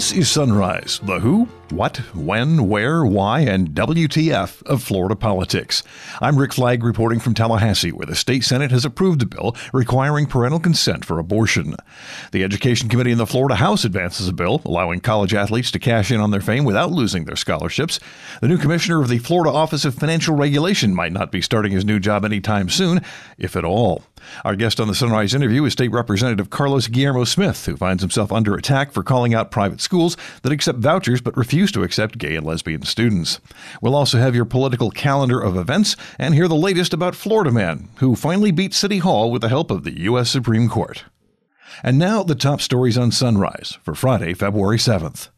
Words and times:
This 0.00 0.12
is 0.12 0.30
Sunrise, 0.30 0.98
the 1.02 1.20
who, 1.20 1.46
what, 1.72 1.98
when, 2.14 2.68
where, 2.68 3.04
why, 3.04 3.40
and 3.40 3.70
WTF 3.70 4.62
of 4.64 4.82
Florida 4.82 5.14
politics. 5.14 5.82
I'm 6.20 6.36
Rick 6.36 6.52
Flagg 6.52 6.82
reporting 6.82 7.20
from 7.20 7.34
Tallahassee, 7.34 7.92
where 7.92 8.06
the 8.06 8.14
state 8.14 8.44
Senate 8.44 8.70
has 8.70 8.84
approved 8.84 9.22
a 9.22 9.26
bill 9.26 9.56
requiring 9.72 10.26
parental 10.26 10.60
consent 10.60 11.04
for 11.04 11.18
abortion. 11.18 11.76
The 12.32 12.44
Education 12.44 12.88
Committee 12.88 13.12
in 13.12 13.18
the 13.18 13.26
Florida 13.26 13.56
House 13.56 13.84
advances 13.84 14.28
a 14.28 14.32
bill 14.32 14.62
allowing 14.64 15.00
college 15.00 15.34
athletes 15.34 15.70
to 15.72 15.78
cash 15.78 16.10
in 16.10 16.20
on 16.20 16.30
their 16.30 16.40
fame 16.40 16.64
without 16.64 16.92
losing 16.92 17.24
their 17.24 17.36
scholarships. 17.36 18.00
The 18.40 18.48
new 18.48 18.58
commissioner 18.58 19.00
of 19.00 19.08
the 19.08 19.18
Florida 19.18 19.50
Office 19.50 19.84
of 19.84 19.94
Financial 19.94 20.34
Regulation 20.34 20.94
might 20.94 21.12
not 21.12 21.32
be 21.32 21.42
starting 21.42 21.72
his 21.72 21.84
new 21.84 22.00
job 22.00 22.24
anytime 22.24 22.68
soon, 22.68 23.02
if 23.38 23.56
at 23.56 23.64
all. 23.64 24.04
Our 24.44 24.56
guest 24.56 24.80
on 24.80 24.88
the 24.88 24.94
Sunrise 24.94 25.34
interview 25.34 25.64
is 25.64 25.72
State 25.72 25.92
Representative 25.92 26.50
Carlos 26.50 26.88
Guillermo 26.88 27.24
Smith, 27.24 27.66
who 27.66 27.76
finds 27.76 28.02
himself 28.02 28.30
under 28.32 28.54
attack 28.54 28.92
for 28.92 29.02
calling 29.02 29.34
out 29.34 29.50
private 29.50 29.80
schools 29.80 30.16
that 30.42 30.52
accept 30.52 30.78
vouchers 30.78 31.20
but 31.20 31.36
refuse 31.36 31.59
to 31.68 31.82
accept 31.82 32.18
gay 32.18 32.36
and 32.36 32.46
lesbian 32.46 32.82
students. 32.82 33.40
We'll 33.82 33.94
also 33.94 34.18
have 34.18 34.34
your 34.34 34.44
political 34.44 34.90
calendar 34.90 35.40
of 35.40 35.56
events 35.56 35.96
and 36.18 36.34
hear 36.34 36.48
the 36.48 36.54
latest 36.54 36.92
about 36.92 37.14
Florida 37.14 37.50
Man, 37.50 37.88
who 37.96 38.16
finally 38.16 38.50
beat 38.50 38.74
City 38.74 38.98
Hall 38.98 39.30
with 39.30 39.42
the 39.42 39.48
help 39.48 39.70
of 39.70 39.84
the 39.84 40.00
U.S. 40.00 40.30
Supreme 40.30 40.68
Court. 40.68 41.04
And 41.82 41.98
now, 41.98 42.22
the 42.22 42.34
top 42.34 42.60
stories 42.60 42.98
on 42.98 43.12
Sunrise 43.12 43.78
for 43.82 43.94
Friday, 43.94 44.34
February 44.34 44.78
7th. 44.78 45.28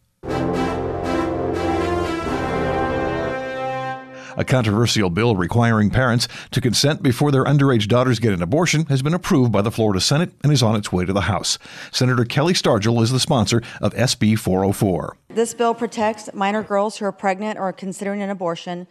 A 4.36 4.44
controversial 4.44 5.10
bill 5.10 5.36
requiring 5.36 5.90
parents 5.90 6.26
to 6.52 6.60
consent 6.60 7.02
before 7.02 7.30
their 7.30 7.44
underage 7.44 7.86
daughters 7.86 8.18
get 8.18 8.32
an 8.32 8.42
abortion 8.42 8.86
has 8.86 9.02
been 9.02 9.12
approved 9.12 9.52
by 9.52 9.60
the 9.60 9.70
Florida 9.70 10.00
Senate 10.00 10.32
and 10.42 10.52
is 10.52 10.62
on 10.62 10.74
its 10.74 10.90
way 10.90 11.04
to 11.04 11.12
the 11.12 11.22
House. 11.22 11.58
Senator 11.90 12.24
Kelli 12.24 12.54
Stargel 12.54 13.02
is 13.02 13.10
the 13.10 13.20
sponsor 13.20 13.62
of 13.80 13.92
SB 13.94 14.38
404. 14.38 15.16
This 15.28 15.52
bill 15.52 15.74
protects 15.74 16.32
minor 16.32 16.62
girls 16.62 16.96
who 16.96 17.04
are 17.04 17.12
pregnant 17.12 17.58
or 17.58 17.62
are 17.62 17.72
considering 17.72 18.22
an 18.22 18.30
abortion 18.30 18.86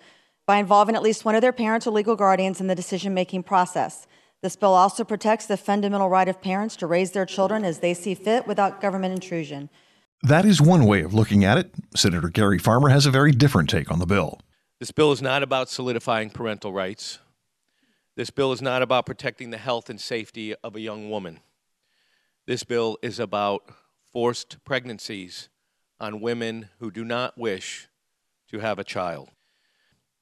by 0.46 0.58
involving 0.58 0.96
at 0.96 1.02
least 1.02 1.26
one 1.26 1.36
of 1.36 1.42
their 1.42 1.54
parents 1.54 1.88
or 1.88 1.92
legal 1.92 2.16
guardians 2.16 2.62
in 2.62 2.68
the 2.68 2.76
decision 2.76 3.14
making 3.14 3.44
process. 3.44 4.06
This 4.42 4.56
bill 4.56 4.74
also 4.74 5.04
protects 5.04 5.46
the 5.46 5.58
fundamental 5.58 6.10
right 6.10 6.28
of 6.28 6.42
parents 6.42 6.76
to 6.78 6.88
raise 6.88 7.12
their 7.12 7.26
children 7.26 7.64
as 7.64 7.80
they 7.80 7.94
see 7.94 8.14
fit 8.14 8.48
without 8.48 8.82
government 8.82 9.14
intrusion. 9.14 9.70
That 10.24 10.46
is 10.46 10.62
one 10.62 10.86
way 10.86 11.02
of 11.02 11.16
looking 11.16 11.44
at 11.44 11.58
it. 11.58 11.74
Senator 11.96 12.30
Gary 12.30 12.60
Farmer 12.60 12.90
has 12.90 13.08
a 13.08 13.12
very 13.12 13.32
different 13.32 13.70
take 13.70 13.90
on 13.90 14.00
the 14.00 14.06
bill. 14.06 14.40
This 14.82 14.90
bill 14.90 15.12
is 15.12 15.22
not 15.22 15.44
about 15.44 15.70
solidifying 15.70 16.32
parental 16.32 16.74
rights. 16.74 17.20
This 18.16 18.32
bill 18.32 18.52
is 18.52 18.64
not 18.64 18.82
about 18.82 19.06
protecting 19.06 19.52
the 19.52 19.60
health 19.60 19.92
and 19.92 20.02
safety 20.02 20.56
of 20.56 20.76
a 20.76 20.80
young 20.80 21.12
woman. 21.12 21.40
This 22.48 22.64
bill 22.64 22.98
is 23.04 23.20
about 23.20 23.62
forced 24.12 24.58
pregnancies 24.66 25.50
on 26.00 26.20
women 26.20 26.70
who 26.80 26.90
do 26.90 27.06
not 27.06 27.38
wish 27.38 27.90
to 28.50 28.58
have 28.58 28.80
a 28.80 28.84
child. 28.84 29.30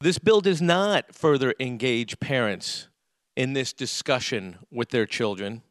This 0.02 0.20
bill 0.20 0.42
does 0.42 0.62
not 0.62 1.16
further 1.16 1.56
engage 1.58 2.20
parents 2.20 2.90
in 3.38 3.54
this 3.54 3.72
discussion 3.72 4.58
with 4.70 4.90
their 4.90 5.06
children, 5.06 5.62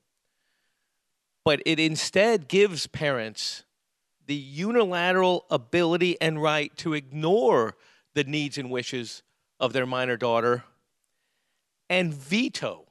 but 1.44 1.61
it 1.66 1.78
instead 1.78 2.48
gives 2.48 2.86
parents 2.86 3.64
the 4.25 4.34
unilateral 4.34 5.44
ability 5.50 6.19
and 6.22 6.41
right 6.41 6.75
to 6.78 6.94
ignore 6.94 7.77
the 8.14 8.25
needs 8.25 8.59
and 8.59 8.70
wishes 8.70 9.23
of 9.61 9.73
their 9.73 9.87
minor 9.87 10.17
daughter 10.17 10.64
and 11.89 12.12
veto 12.12 12.84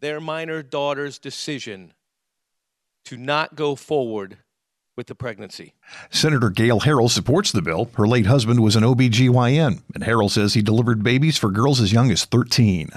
their 0.00 0.20
minor 0.20 0.62
daughter's 0.62 1.18
decision 1.18 1.94
to 3.06 3.16
not 3.16 3.54
go 3.54 3.74
forward 3.74 4.38
with 4.96 5.06
the 5.06 5.14
pregnancy. 5.14 5.74
Senator 6.10 6.50
Gayle 6.50 6.80
Harrell 6.80 7.10
supports 7.10 7.50
the 7.50 7.62
bill. 7.62 7.90
Her 7.96 8.06
late 8.06 8.26
husband 8.26 8.62
was 8.62 8.76
an 8.76 8.84
OBGYN, 8.84 9.82
and 9.94 10.04
Harrell 10.04 10.30
says 10.30 10.54
he 10.54 10.62
delivered 10.62 11.02
babies 11.02 11.38
for 11.38 11.50
girls 11.50 11.80
as 11.80 11.92
young 11.92 12.10
as 12.10 12.24
13. 12.26 12.90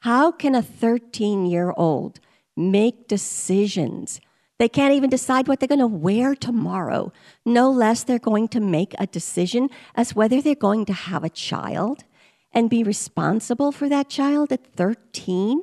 How 0.00 0.30
can 0.30 0.54
a 0.54 0.62
13 0.62 1.46
year 1.46 1.72
old 1.76 2.20
make 2.56 3.08
decisions 3.08 4.20
they 4.58 4.68
can't 4.68 4.94
even 4.94 5.10
decide 5.10 5.48
what 5.48 5.58
they're 5.58 5.68
going 5.68 5.80
to 5.80 5.86
wear 5.86 6.34
tomorrow. 6.34 7.12
No 7.44 7.70
less, 7.70 8.04
they're 8.04 8.18
going 8.18 8.48
to 8.48 8.60
make 8.60 8.94
a 8.98 9.06
decision 9.06 9.68
as 9.94 10.14
whether 10.14 10.40
they're 10.40 10.54
going 10.54 10.84
to 10.86 10.92
have 10.92 11.24
a 11.24 11.30
child 11.30 12.04
and 12.52 12.70
be 12.70 12.84
responsible 12.84 13.72
for 13.72 13.88
that 13.88 14.08
child 14.08 14.52
at 14.52 14.64
13. 14.76 15.62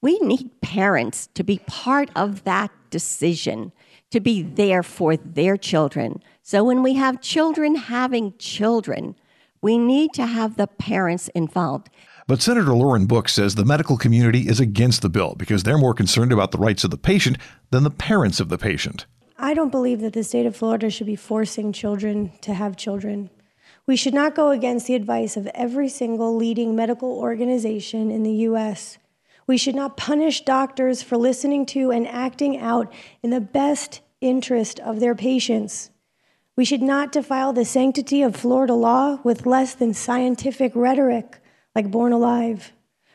We 0.00 0.18
need 0.18 0.60
parents 0.60 1.28
to 1.34 1.44
be 1.44 1.60
part 1.66 2.10
of 2.16 2.42
that 2.42 2.72
decision, 2.90 3.70
to 4.10 4.18
be 4.18 4.42
there 4.42 4.82
for 4.82 5.16
their 5.16 5.56
children. 5.56 6.20
So 6.42 6.64
when 6.64 6.82
we 6.82 6.94
have 6.94 7.20
children 7.20 7.76
having 7.76 8.34
children, 8.36 9.14
we 9.62 9.78
need 9.78 10.12
to 10.14 10.26
have 10.26 10.56
the 10.56 10.66
parents 10.66 11.28
involved. 11.28 11.88
But 12.26 12.40
Senator 12.40 12.72
Lauren 12.72 13.06
Book 13.06 13.28
says 13.28 13.54
the 13.54 13.64
medical 13.64 13.96
community 13.96 14.48
is 14.48 14.60
against 14.60 15.02
the 15.02 15.08
bill 15.08 15.34
because 15.36 15.64
they're 15.64 15.78
more 15.78 15.94
concerned 15.94 16.32
about 16.32 16.52
the 16.52 16.58
rights 16.58 16.84
of 16.84 16.90
the 16.90 16.96
patient 16.96 17.36
than 17.70 17.82
the 17.82 17.90
parents 17.90 18.38
of 18.38 18.48
the 18.48 18.58
patient. 18.58 19.06
I 19.38 19.54
don't 19.54 19.72
believe 19.72 20.00
that 20.00 20.12
the 20.12 20.22
state 20.22 20.46
of 20.46 20.54
Florida 20.54 20.88
should 20.88 21.08
be 21.08 21.16
forcing 21.16 21.72
children 21.72 22.30
to 22.42 22.54
have 22.54 22.76
children. 22.76 23.30
We 23.86 23.96
should 23.96 24.14
not 24.14 24.36
go 24.36 24.50
against 24.50 24.86
the 24.86 24.94
advice 24.94 25.36
of 25.36 25.48
every 25.48 25.88
single 25.88 26.36
leading 26.36 26.76
medical 26.76 27.10
organization 27.18 28.12
in 28.12 28.22
the 28.22 28.32
U.S. 28.32 28.98
We 29.48 29.58
should 29.58 29.74
not 29.74 29.96
punish 29.96 30.42
doctors 30.42 31.02
for 31.02 31.16
listening 31.16 31.66
to 31.66 31.90
and 31.90 32.06
acting 32.06 32.56
out 32.56 32.92
in 33.24 33.30
the 33.30 33.40
best 33.40 34.00
interest 34.20 34.78
of 34.78 35.00
their 35.00 35.16
patients. 35.16 35.90
We 36.54 36.64
should 36.64 36.82
not 36.82 37.10
defile 37.10 37.52
the 37.52 37.64
sanctity 37.64 38.22
of 38.22 38.36
Florida 38.36 38.74
law 38.74 39.18
with 39.24 39.46
less 39.46 39.74
than 39.74 39.92
scientific 39.92 40.70
rhetoric 40.76 41.41
like 41.74 41.90
Born 41.90 42.12
Alive. 42.12 42.72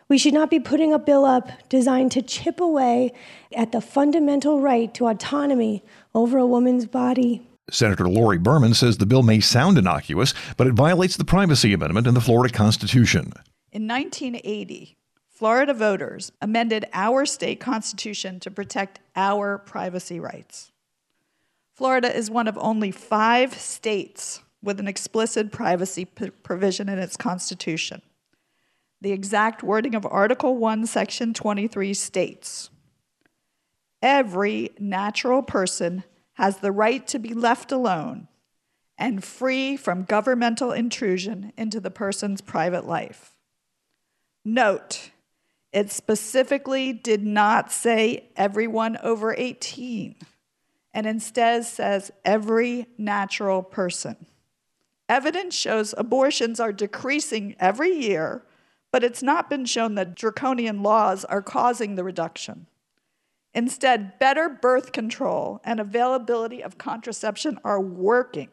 We 0.10 0.18
should 0.18 0.34
not 0.34 0.50
be 0.50 0.60
putting 0.60 0.94
a 0.94 1.00
bill 1.00 1.26
up 1.26 1.50
designed 1.70 2.12
to 2.14 2.22
chip 2.22 2.62
away 2.62 3.12
at 3.54 3.72
the 3.72 3.82
fundamental 3.82 4.62
right 4.62 4.94
to 4.94 5.08
autonomy 5.08 5.84
over 6.16 6.38
a 6.38 6.46
woman's 6.46 6.86
body. 6.86 7.48
Senator 7.70 8.08
Lori 8.08 8.38
Berman 8.38 8.74
says 8.74 8.98
the 8.98 9.06
bill 9.06 9.24
may 9.24 9.42
sound 9.42 9.78
innocuous, 9.78 10.34
but 10.56 10.68
it 10.68 10.74
violates 10.74 11.18
the 11.18 11.26
Privacy 11.26 11.74
Amendment 11.74 12.08
in 12.08 12.14
the 12.14 12.22
Florida 12.22 12.54
Constitution. 12.54 13.34
In 13.74 13.86
1980, 13.86 14.96
Florida 15.28 15.74
voters 15.74 16.32
amended 16.42 16.86
our 16.94 17.26
state 17.26 17.60
constitution 17.60 18.40
to 18.40 18.50
protect 18.50 19.00
our 19.18 19.58
privacy 19.58 20.20
rights. 20.20 20.72
Florida 21.76 22.16
is 22.16 22.32
one 22.32 22.48
of 22.48 22.58
only 22.60 22.90
five 22.90 23.54
states 23.54 24.42
with 24.64 24.80
an 24.80 24.88
explicit 24.88 25.52
privacy 25.52 26.06
provision 26.06 26.90
in 26.90 26.98
its 26.98 27.18
constitution. 27.18 28.02
The 29.00 29.12
exact 29.12 29.62
wording 29.62 29.94
of 29.94 30.08
Article 30.10 30.58
1, 30.58 30.88
Section 30.88 31.34
23 31.34 31.94
states 31.94 32.70
Every 34.02 34.72
natural 34.80 35.42
person 35.42 36.04
has 36.34 36.58
the 36.58 36.72
right 36.72 37.06
to 37.08 37.20
be 37.20 37.34
left 37.34 37.72
alone 37.72 38.28
and 38.98 39.24
free 39.24 39.78
from 39.78 40.04
governmental 40.04 40.72
intrusion 40.72 41.54
into 41.58 41.80
the 41.80 41.92
person's 41.92 42.42
private 42.42 42.86
life. 42.86 43.36
Note, 44.44 45.12
it 45.72 45.92
specifically 45.92 46.94
did 46.94 47.24
not 47.24 47.72
say 47.72 48.30
everyone 48.36 48.98
over 49.04 49.36
18, 49.38 50.16
and 50.94 51.06
instead 51.06 51.66
says 51.66 52.12
every 52.26 52.88
natural 52.98 53.62
person. 53.62 54.26
Evidence 55.08 55.56
shows 55.56 55.94
abortions 55.98 56.60
are 56.60 56.74
decreasing 56.74 57.56
every 57.60 57.92
year 57.92 58.44
but 58.98 59.04
it's 59.04 59.22
not 59.22 59.48
been 59.48 59.64
shown 59.64 59.94
that 59.94 60.16
draconian 60.16 60.82
laws 60.82 61.24
are 61.26 61.44
causing 61.44 61.94
the 61.94 62.04
reduction. 62.04 62.66
Instead, 63.54 64.18
better 64.18 64.50
birth 64.50 64.92
control 64.92 65.62
and 65.64 65.80
availability 65.80 66.64
of 66.64 66.80
contraception 66.80 67.60
are 67.64 67.80
working. 67.80 68.50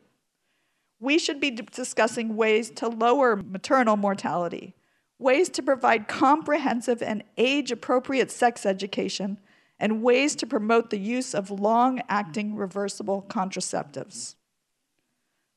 We 1.00 1.19
should 1.19 1.41
be 1.41 1.50
discussing 1.50 2.37
ways 2.37 2.70
to 2.73 2.88
lower 2.88 3.37
maternal 3.37 3.96
mortality, 3.96 4.75
ways 5.19 5.49
to 5.49 5.62
provide 5.62 6.08
comprehensive 6.08 7.02
and 7.02 7.25
age 7.38 7.73
appropriate 7.73 8.31
sex 8.31 8.67
education, 8.67 9.40
and 9.81 10.02
ways 10.02 10.37
to 10.37 10.47
promote 10.47 10.90
the 10.90 10.99
use 10.99 11.35
of 11.35 11.50
long 11.50 12.02
acting 12.06 12.55
reversible 12.55 13.25
contraceptives. 13.31 14.35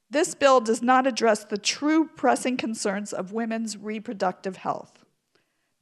This 0.10 0.36
bill 0.36 0.62
does 0.62 0.82
not 0.82 1.06
address 1.06 1.44
the 1.44 1.58
true 1.58 2.10
pressing 2.16 2.56
concerns 2.56 3.12
of 3.12 3.34
women's 3.34 3.78
reproductive 3.78 4.58
health. 4.58 5.04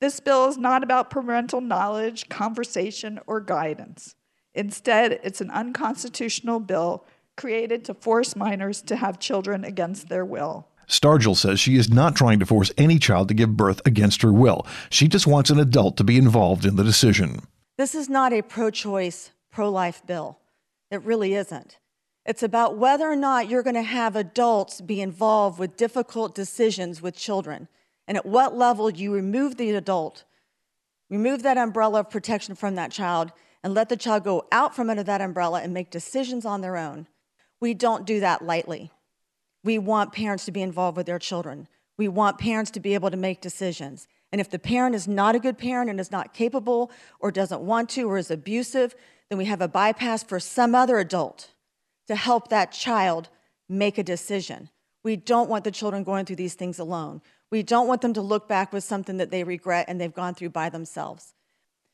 This 0.01 0.19
bill 0.19 0.48
is 0.48 0.57
not 0.57 0.83
about 0.83 1.10
parental 1.10 1.62
knowledge, 1.62 2.27
conversation, 2.27 3.19
or 3.27 3.39
guidance. 3.39 4.16
Instead, 4.54 5.19
it's 5.24 5.42
an 5.42 5.51
unconstitutional 5.51 6.60
bill 6.60 7.06
created 7.38 7.86
to 7.86 7.94
force 7.94 8.36
minors 8.36 8.81
to 8.81 8.95
have 8.95 9.19
children 9.19 9.63
against 9.63 10.10
their 10.10 10.25
will. 10.25 10.68
Stargel 10.88 11.36
says 11.36 11.60
she 11.60 11.75
is 11.75 11.89
not 11.89 12.16
trying 12.16 12.39
to 12.39 12.45
force 12.45 12.72
any 12.77 13.00
child 13.00 13.27
to 13.27 13.33
give 13.33 13.57
birth 13.57 13.81
against 13.86 14.22
her 14.22 14.31
will. 14.31 14.66
She 14.89 15.07
just 15.07 15.27
wants 15.27 15.50
an 15.50 15.60
adult 15.60 15.98
to 15.98 16.04
be 16.04 16.18
involved 16.18 16.66
in 16.66 16.75
the 16.75 16.83
decision. 16.83 17.42
This 17.77 17.95
is 17.95 18.07
not 18.07 18.33
a 18.33 18.42
pro 18.42 18.69
choice, 18.69 19.31
pro 19.51 19.69
life 19.69 20.06
bill. 20.06 20.39
It 20.92 21.01
really 21.04 21.33
isn't. 21.33 21.77
It's 22.25 22.42
about 22.42 22.77
whether 22.77 23.10
or 23.10 23.16
not 23.16 23.50
you're 23.50 23.62
going 23.62 23.75
to 23.75 23.83
have 23.83 24.16
adults 24.16 24.81
be 24.81 25.00
involved 25.00 25.60
with 25.60 25.77
difficult 25.77 26.33
decisions 26.33 27.01
with 27.01 27.16
children, 27.16 27.68
and 28.07 28.18
at 28.18 28.25
what 28.25 28.57
level 28.57 28.89
you 28.89 29.13
remove 29.13 29.57
the 29.57 29.69
adult, 29.72 30.24
remove 31.10 31.44
that 31.44 31.57
umbrella 31.57 32.00
of 32.00 32.10
protection 32.10 32.56
from 32.56 32.75
that 32.75 32.92
child, 32.92 33.31
and 33.63 33.75
let 33.75 33.89
the 33.89 33.98
child 33.98 34.24
go 34.24 34.48
out 34.51 34.75
from 34.75 34.89
under 34.89 35.04
that 35.04 35.22
umbrella 35.22 35.62
and 35.62 35.74
make 35.74 35.92
decisions 35.92 36.45
on 36.45 36.62
their 36.62 36.77
own. 36.77 37.07
We 37.60 37.74
don't 37.75 38.06
do 38.06 38.19
that 38.19 38.44
lightly. 38.44 38.92
We 39.63 39.77
want 39.77 40.13
parents 40.13 40.45
to 40.45 40.51
be 40.51 40.62
involved 40.62 40.98
with 40.98 41.06
their 41.06 41.19
children. 41.19 41.68
We 41.98 42.07
want 42.07 42.38
parents 42.39 42.72
to 42.72 42.80
be 42.80 42.94
able 42.94 43.12
to 43.12 43.18
make 43.18 43.42
decisions. 43.42 44.07
And 44.31 44.42
if 44.42 44.50
the 44.50 44.60
parent 44.60 44.95
is 44.95 45.07
not 45.07 45.36
a 45.36 45.39
good 45.39 45.57
parent 45.57 45.89
and 45.89 46.00
is 46.00 46.12
not 46.12 46.33
capable 46.33 46.92
or 47.19 47.31
doesn't 47.31 47.62
want 47.62 47.89
to 47.92 48.10
or 48.10 48.18
is 48.18 48.30
abusive, 48.30 48.95
then 49.30 49.38
we 49.38 49.45
have 49.45 49.62
a 49.62 49.68
bypass 49.68 50.24
for 50.24 50.39
some 50.39 50.75
other 50.75 50.98
adult 50.98 51.51
to 52.07 52.16
help 52.16 52.50
that 52.50 52.72
child 52.72 53.30
make 53.68 53.98
a 53.98 54.04
decision. 54.04 54.69
We 55.04 55.16
don't 55.16 55.50
want 55.50 55.63
the 55.63 55.72
children 55.72 56.04
going 56.04 56.25
through 56.25 56.38
these 56.38 56.56
things 56.56 56.80
alone. 56.80 57.22
We 57.52 57.63
don't 57.63 57.88
want 57.88 58.02
them 58.02 58.13
to 58.13 58.22
look 58.22 58.48
back 58.48 58.74
with 58.74 58.84
something 58.84 59.18
that 59.18 59.31
they 59.31 59.44
regret 59.44 59.86
and 59.88 60.02
they've 60.02 60.13
gone 60.13 60.34
through 60.34 60.50
by 60.50 60.69
themselves. 60.69 61.34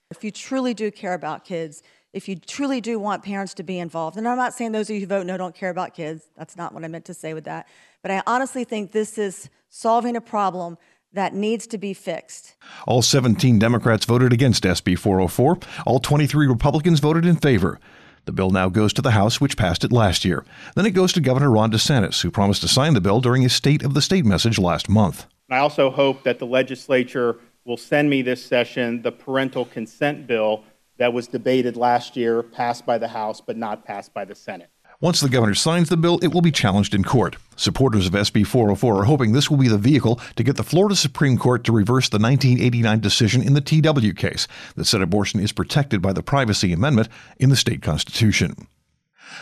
If 0.10 0.24
you 0.24 0.32
truly 0.32 0.74
do 0.74 0.92
care 0.92 1.14
about 1.14 1.46
kids, 1.46 1.84
if 2.14 2.28
you 2.28 2.36
truly 2.36 2.82
do 2.82 3.00
want 3.00 3.24
parents 3.24 3.54
to 3.56 3.64
be 3.64 3.80
involved, 3.80 4.18
and 4.18 4.28
I'm 4.28 4.38
not 4.38 4.54
saying 4.54 4.74
those 4.74 4.90
of 4.90 4.96
you 4.96 5.02
who 5.02 5.08
vote 5.08 5.26
no 5.26 5.38
don't 5.38 5.56
care 5.56 5.70
about 5.70 5.94
kids, 5.94 6.30
that's 6.38 6.58
not 6.58 6.74
what 6.74 6.84
I 6.84 6.88
meant 6.88 7.06
to 7.06 7.14
say 7.14 7.34
with 7.34 7.46
that, 7.46 7.68
but 8.02 8.12
I 8.12 8.22
honestly 8.28 8.64
think 8.64 8.92
this 8.92 9.18
is 9.18 9.50
solving 9.70 10.16
a 10.16 10.22
problem 10.22 10.78
that 11.14 11.34
needs 11.34 11.68
to 11.68 11.78
be 11.78 11.94
fixed. 11.94 12.56
All 12.88 13.02
17 13.02 13.60
Democrats 13.60 14.06
voted 14.06 14.32
against 14.32 14.64
SB 14.64 14.98
404. 14.98 15.60
All 15.86 16.00
23 16.00 16.48
Republicans 16.48 17.00
voted 17.00 17.26
in 17.26 17.36
favor. 17.36 17.80
The 18.26 18.32
bill 18.32 18.52
now 18.52 18.70
goes 18.70 18.94
to 18.94 19.02
the 19.02 19.12
House, 19.12 19.42
which 19.42 19.58
passed 19.58 19.84
it 19.84 19.92
last 19.92 20.24
year. 20.24 20.46
Then 20.76 20.86
it 20.86 20.92
goes 20.92 21.12
to 21.14 21.22
Governor 21.22 21.50
Ron 21.50 21.72
DeSantis, 21.72 22.22
who 22.22 22.30
promised 22.30 22.62
to 22.62 22.68
sign 22.68 22.94
the 22.94 23.02
bill 23.02 23.20
during 23.20 23.42
his 23.42 23.54
State 23.54 23.84
of 23.84 23.94
the 23.94 24.02
State 24.02 24.26
message 24.26 24.60
last 24.60 24.88
month. 24.88 25.26
I 25.50 25.58
also 25.58 25.90
hope 25.90 26.24
that 26.24 26.40
the 26.40 26.46
legislature 26.46 27.40
will 27.66 27.78
send 27.78 28.10
me 28.10 28.22
this 28.22 28.46
session 28.46 29.02
the 29.02 29.12
parental 29.12 29.66
consent 29.66 30.28
bill 30.28 30.64
that 30.98 31.14
was 31.14 31.28
debated 31.28 31.76
last 31.76 32.16
year, 32.16 32.44
passed 32.44 32.86
by 32.86 32.98
the 32.98 33.08
House, 33.08 33.42
but 33.42 33.58
not 33.58 33.86
passed 33.86 34.14
by 34.14 34.24
the 34.24 34.36
Senate. 34.36 34.70
Once 35.02 35.20
the 35.20 35.30
governor 35.30 35.56
signs 35.56 35.90
the 35.90 35.98
bill, 35.98 36.20
it 36.22 36.28
will 36.28 36.42
be 36.42 36.52
challenged 36.52 36.94
in 36.94 37.04
court. 37.04 37.36
Supporters 37.56 38.06
of 38.06 38.14
SB 38.14 38.46
404 38.46 39.00
are 39.02 39.06
hoping 39.06 39.32
this 39.32 39.50
will 39.50 39.58
be 39.58 39.68
the 39.68 39.76
vehicle 39.80 40.22
to 40.36 40.44
get 40.44 40.58
the 40.58 40.64
Florida 40.64 40.96
Supreme 40.96 41.40
Court 41.40 41.64
to 41.64 41.72
reverse 41.72 42.08
the 42.08 42.20
1989 42.20 43.00
decision 43.00 43.42
in 43.42 43.56
the 43.56 43.62
TW 43.62 44.16
case 44.16 44.48
that 44.76 44.86
said 44.86 45.02
abortion 45.02 45.40
is 45.40 45.52
protected 45.52 46.04
by 46.04 46.14
the 46.14 46.22
Privacy 46.22 46.72
Amendment 46.72 47.10
in 47.40 47.50
the 47.50 47.56
state 47.56 47.82
constitution. 47.82 48.68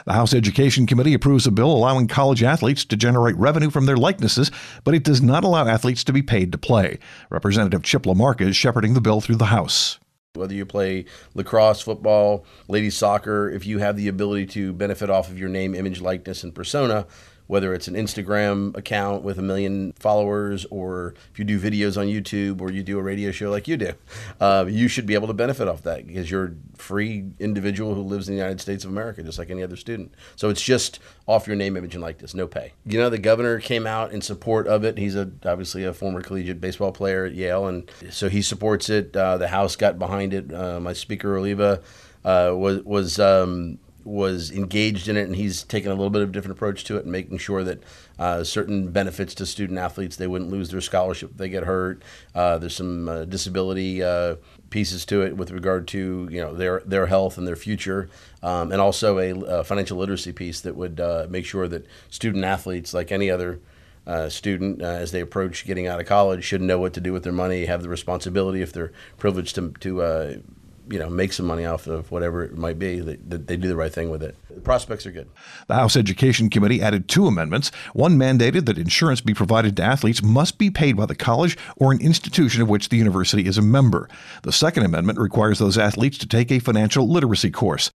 The 0.05 0.13
House 0.13 0.33
Education 0.33 0.85
Committee 0.85 1.13
approves 1.13 1.45
a 1.45 1.51
bill 1.51 1.73
allowing 1.73 2.07
college 2.07 2.41
athletes 2.41 2.85
to 2.85 2.95
generate 2.95 3.35
revenue 3.35 3.69
from 3.69 3.85
their 3.85 3.97
likenesses, 3.97 4.51
but 4.85 4.93
it 4.93 5.03
does 5.03 5.21
not 5.21 5.43
allow 5.43 5.67
athletes 5.67 6.05
to 6.05 6.13
be 6.13 6.21
paid 6.21 6.53
to 6.53 6.57
play. 6.57 6.99
Representative 7.29 7.83
Chip 7.83 8.03
LaMarca 8.03 8.47
is 8.47 8.55
shepherding 8.55 8.93
the 8.93 9.01
bill 9.01 9.19
through 9.19 9.35
the 9.35 9.47
House. 9.47 9.99
Whether 10.39 10.55
you 10.55 10.65
play 10.65 11.05
lacrosse, 11.35 11.81
football, 11.81 12.45
ladies 12.67 12.97
soccer, 12.97 13.49
if 13.49 13.65
you 13.65 13.77
have 13.79 13.95
the 13.95 14.07
ability 14.07 14.47
to 14.47 14.73
benefit 14.73 15.09
off 15.09 15.29
of 15.29 15.37
your 15.37 15.49
name, 15.49 15.75
image, 15.75 16.01
likeness, 16.01 16.43
and 16.43 16.55
persona, 16.55 17.05
whether 17.49 17.73
it's 17.73 17.87
an 17.87 17.95
Instagram 17.95 18.77
account 18.77 19.23
with 19.23 19.39
a 19.39 19.41
million 19.41 19.91
followers 19.93 20.67
or 20.69 21.15
if 21.33 21.39
you 21.39 21.43
do 21.43 21.59
videos 21.59 21.97
on 21.97 22.05
YouTube 22.05 22.61
or 22.61 22.71
you 22.71 22.83
do 22.83 22.99
a 22.99 23.01
radio 23.01 23.31
show 23.31 23.49
like 23.49 23.67
you 23.67 23.75
do, 23.75 23.91
uh, 24.39 24.63
you 24.69 24.87
should 24.87 25.07
be 25.07 25.15
able 25.15 25.25
to 25.25 25.33
benefit 25.33 25.67
off 25.67 25.81
that 25.81 26.05
because 26.05 26.29
you're 26.29 26.45
a 26.45 26.77
free 26.77 27.25
individual 27.39 27.95
who 27.95 28.03
lives 28.03 28.29
in 28.29 28.35
the 28.35 28.37
United 28.37 28.61
States 28.61 28.83
of 28.83 28.91
America, 28.91 29.23
just 29.23 29.39
like 29.39 29.49
any 29.49 29.63
other 29.63 29.75
student. 29.75 30.13
So 30.35 30.49
it's 30.49 30.61
just 30.61 30.99
off 31.25 31.47
your 31.47 31.55
name, 31.55 31.75
image, 31.75 31.95
and 31.95 32.03
likeness, 32.03 32.35
no 32.35 32.45
pay. 32.45 32.73
You 32.85 32.99
know, 32.99 33.09
the 33.09 33.17
governor 33.17 33.59
came 33.59 33.87
out 33.87 34.11
in 34.11 34.21
support 34.21 34.67
of 34.67 34.83
it. 34.83 34.99
He's 34.99 35.15
a, 35.15 35.31
obviously 35.43 35.83
a 35.83 35.91
former 35.91 36.21
collegiate 36.21 36.61
baseball 36.61 36.91
player 36.91 37.25
at 37.25 37.33
Yale, 37.33 37.65
and 37.65 37.89
so 38.11 38.29
he 38.29 38.43
supports 38.43 38.91
it. 38.91 39.15
Uh, 39.15 39.39
the 39.39 39.47
House 39.47 39.75
got 39.75 39.97
behind 39.97 40.35
it. 40.35 40.53
Uh, 40.53 40.79
my 40.79 40.93
Speaker 40.93 41.35
Oliva 41.35 41.81
uh, 42.23 42.53
was 42.55 42.83
was. 42.83 43.19
Um, 43.19 43.79
was 44.09 44.49
engaged 44.51 45.07
in 45.07 45.15
it, 45.15 45.23
and 45.23 45.35
he's 45.35 45.63
taken 45.63 45.91
a 45.91 45.93
little 45.93 46.09
bit 46.09 46.23
of 46.23 46.29
a 46.29 46.31
different 46.31 46.57
approach 46.57 46.83
to 46.83 46.97
it, 46.97 47.03
and 47.03 47.11
making 47.11 47.37
sure 47.37 47.63
that 47.63 47.83
uh, 48.17 48.43
certain 48.43 48.91
benefits 48.91 49.35
to 49.35 49.45
student 49.45 49.77
athletes 49.77 50.15
they 50.15 50.27
wouldn't 50.27 50.49
lose 50.49 50.69
their 50.69 50.81
scholarship 50.81 51.31
if 51.31 51.37
they 51.37 51.47
get 51.47 51.63
hurt. 51.63 52.01
Uh, 52.33 52.57
there's 52.57 52.75
some 52.75 53.07
uh, 53.07 53.25
disability 53.25 54.03
uh, 54.03 54.35
pieces 54.71 55.05
to 55.05 55.21
it 55.21 55.37
with 55.37 55.51
regard 55.51 55.87
to 55.87 56.27
you 56.31 56.41
know 56.41 56.53
their 56.53 56.81
their 56.85 57.05
health 57.05 57.37
and 57.37 57.47
their 57.47 57.55
future, 57.55 58.09
um, 58.41 58.71
and 58.71 58.81
also 58.81 59.19
a, 59.19 59.59
a, 59.59 59.63
financial 59.63 59.97
literacy 59.97 60.31
piece 60.31 60.59
that 60.61 60.75
would 60.75 60.99
uh, 60.99 61.27
make 61.29 61.45
sure 61.45 61.67
that 61.67 61.85
student 62.09 62.43
athletes, 62.43 62.93
like 62.93 63.11
any 63.11 63.29
other. 63.29 63.59
Uh, 64.07 64.27
student, 64.27 64.81
as 64.81 65.11
they 65.11 65.21
approach 65.21 65.67
getting 65.67 65.85
out 65.85 65.99
of 65.99 66.07
college, 66.07 66.43
should 66.43 66.61
know 66.63 66.79
what 66.79 66.93
to 66.93 67.01
do 67.01 67.13
with 67.13 67.23
their 67.23 67.33
money, 67.33 67.65
have 67.65 67.83
the 67.83 67.89
responsibility 67.89 68.59
if 68.59 68.73
they're 68.73 68.91
privileged 69.19 69.53
to, 69.53 69.69
to 69.79 70.41
you 70.89 70.99
know 70.99 71.09
make 71.09 71.33
some 71.33 71.45
money 71.45 71.65
off 71.65 71.87
of 71.87 72.11
whatever 72.11 72.43
it 72.43 72.57
might 72.57 72.79
be 72.79 72.99
that, 72.99 73.47
they 73.47 73.57
do 73.57 73.67
the 73.67 73.75
right 73.75 73.93
thing 73.93 74.09
with 74.09 74.23
it. 74.23 74.35
The 74.49 74.61
prospects 74.61 75.05
are 75.05 75.11
good. 75.11 75.29
The 75.67 75.75
house 75.75 75.95
education 75.95 76.49
committee 76.49 76.81
added 76.81 77.07
two 77.07 77.27
amendments. 77.27 77.71
One 77.93 78.17
mandated 78.17 78.65
that 78.65 78.77
insurance 78.77 79.21
be 79.21 79.33
provided 79.33 79.77
to 79.77 79.83
athletes 79.83 80.23
must 80.23 80.57
be 80.57 80.69
paid 80.69 80.97
by 80.97 81.05
the 81.05 81.15
college 81.15 81.57
or 81.77 81.91
an 81.91 82.01
institution 82.01 82.61
of 82.61 82.69
which 82.69 82.89
the 82.89 82.97
university 82.97 83.45
is 83.45 83.57
a 83.57 83.61
member. 83.61 84.09
The 84.43 84.51
second 84.51 84.83
amendment 84.83 85.19
requires 85.19 85.59
those 85.59 85.77
athletes 85.77 86.17
to 86.19 86.27
take 86.27 86.51
a 86.51 86.59
financial 86.59 87.09
literacy 87.09 87.51
course. 87.51 87.91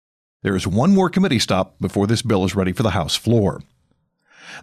There 0.42 0.56
is 0.56 0.66
one 0.66 0.94
more 0.94 1.10
committee 1.10 1.40
stop 1.40 1.80
before 1.80 2.08
this 2.08 2.22
bill 2.22 2.46
is 2.46 2.56
ready 2.56 2.72
for 2.72 2.84
the 2.84 2.92
house 2.92 3.16
floor 3.16 3.62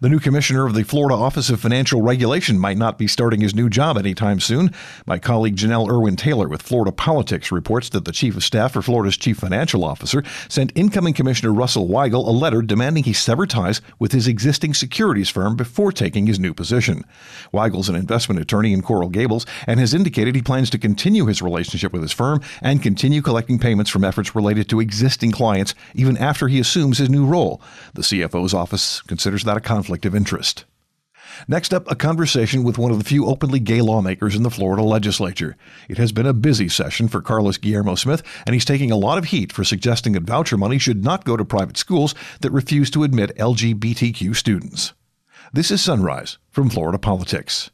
the 0.00 0.08
new 0.08 0.18
commissioner 0.18 0.66
of 0.66 0.74
the 0.74 0.82
Florida 0.82 1.14
Office 1.14 1.50
of 1.50 1.60
Financial 1.60 2.02
Regulation 2.02 2.58
might 2.58 2.76
not 2.76 2.98
be 2.98 3.06
starting 3.06 3.40
his 3.40 3.54
new 3.54 3.68
job 3.68 3.96
anytime 3.96 4.40
soon. 4.40 4.72
My 5.06 5.18
colleague 5.18 5.56
Janelle 5.56 5.88
Irwin 5.88 6.16
Taylor 6.16 6.48
with 6.48 6.62
Florida 6.62 6.92
Politics 6.92 7.52
reports 7.52 7.88
that 7.90 8.04
the 8.04 8.12
chief 8.12 8.36
of 8.36 8.44
staff 8.44 8.72
for 8.72 8.82
Florida's 8.82 9.16
chief 9.16 9.38
financial 9.38 9.84
officer 9.84 10.22
sent 10.48 10.72
incoming 10.74 11.14
Commissioner 11.14 11.52
Russell 11.52 11.88
Weigel 11.88 12.26
a 12.26 12.30
letter 12.30 12.62
demanding 12.62 13.04
he 13.04 13.12
sever 13.12 13.46
ties 13.46 13.80
with 13.98 14.12
his 14.12 14.28
existing 14.28 14.74
securities 14.74 15.28
firm 15.28 15.56
before 15.56 15.92
taking 15.92 16.26
his 16.26 16.38
new 16.38 16.52
position. 16.52 17.04
Weigel's 17.52 17.88
an 17.88 17.94
investment 17.94 18.40
attorney 18.40 18.72
in 18.72 18.82
Coral 18.82 19.08
Gables 19.08 19.46
and 19.66 19.80
has 19.80 19.94
indicated 19.94 20.34
he 20.34 20.42
plans 20.42 20.70
to 20.70 20.78
continue 20.78 21.26
his 21.26 21.42
relationship 21.42 21.92
with 21.92 22.02
his 22.02 22.12
firm 22.12 22.40
and 22.60 22.82
continue 22.82 23.22
collecting 23.22 23.58
payments 23.58 23.90
from 23.90 24.04
efforts 24.04 24.34
related 24.34 24.68
to 24.68 24.80
existing 24.80 25.32
clients 25.32 25.74
even 25.94 26.16
after 26.16 26.48
he 26.48 26.60
assumes 26.60 26.98
his 26.98 27.10
new 27.10 27.26
role. 27.26 27.60
The 27.94 28.02
CFO's 28.02 28.54
office 28.54 29.00
considers 29.02 29.44
that 29.44 29.56
a 29.56 29.60
conflict 29.76 30.06
of 30.06 30.14
interest. 30.14 30.64
Next 31.46 31.74
up, 31.74 31.90
a 31.90 31.94
conversation 31.94 32.64
with 32.64 32.78
one 32.78 32.90
of 32.90 32.98
the 32.98 33.04
few 33.04 33.26
openly 33.26 33.60
gay 33.60 33.82
lawmakers 33.82 34.34
in 34.34 34.42
the 34.42 34.50
Florida 34.50 34.82
legislature. 34.82 35.54
It 35.86 35.98
has 35.98 36.12
been 36.12 36.24
a 36.24 36.32
busy 36.32 36.66
session 36.70 37.08
for 37.08 37.20
Carlos 37.20 37.58
Guillermo 37.58 37.94
Smith, 37.94 38.22
and 38.46 38.54
he's 38.54 38.64
taking 38.64 38.90
a 38.90 38.96
lot 38.96 39.18
of 39.18 39.26
heat 39.26 39.52
for 39.52 39.64
suggesting 39.64 40.14
that 40.14 40.22
voucher 40.22 40.56
money 40.56 40.78
should 40.78 41.04
not 41.04 41.26
go 41.26 41.36
to 41.36 41.44
private 41.44 41.76
schools 41.76 42.14
that 42.40 42.52
refuse 42.52 42.90
to 42.92 43.04
admit 43.04 43.36
LGBTQ 43.36 44.34
students. 44.34 44.94
This 45.52 45.70
is 45.70 45.82
Sunrise 45.82 46.38
from 46.50 46.70
Florida 46.70 46.98
Politics. 46.98 47.70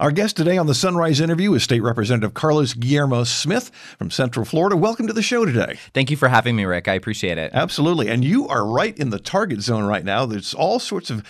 Our 0.00 0.10
guest 0.10 0.36
today 0.36 0.56
on 0.56 0.66
the 0.66 0.74
Sunrise 0.74 1.20
interview 1.20 1.52
is 1.52 1.62
State 1.62 1.82
Representative 1.82 2.32
Carlos 2.32 2.72
Guillermo 2.72 3.24
Smith 3.24 3.70
from 3.98 4.10
Central 4.10 4.46
Florida. 4.46 4.74
Welcome 4.76 5.06
to 5.06 5.12
the 5.12 5.22
show 5.22 5.44
today. 5.44 5.78
Thank 5.92 6.10
you 6.10 6.16
for 6.16 6.28
having 6.28 6.56
me, 6.56 6.64
Rick. 6.64 6.88
I 6.88 6.94
appreciate 6.94 7.36
it. 7.36 7.50
Absolutely. 7.52 8.08
And 8.08 8.24
you 8.24 8.48
are 8.48 8.66
right 8.66 8.96
in 8.96 9.10
the 9.10 9.18
target 9.18 9.60
zone 9.60 9.84
right 9.84 10.04
now. 10.04 10.24
There's 10.24 10.54
all 10.54 10.78
sorts 10.78 11.10
of 11.10 11.22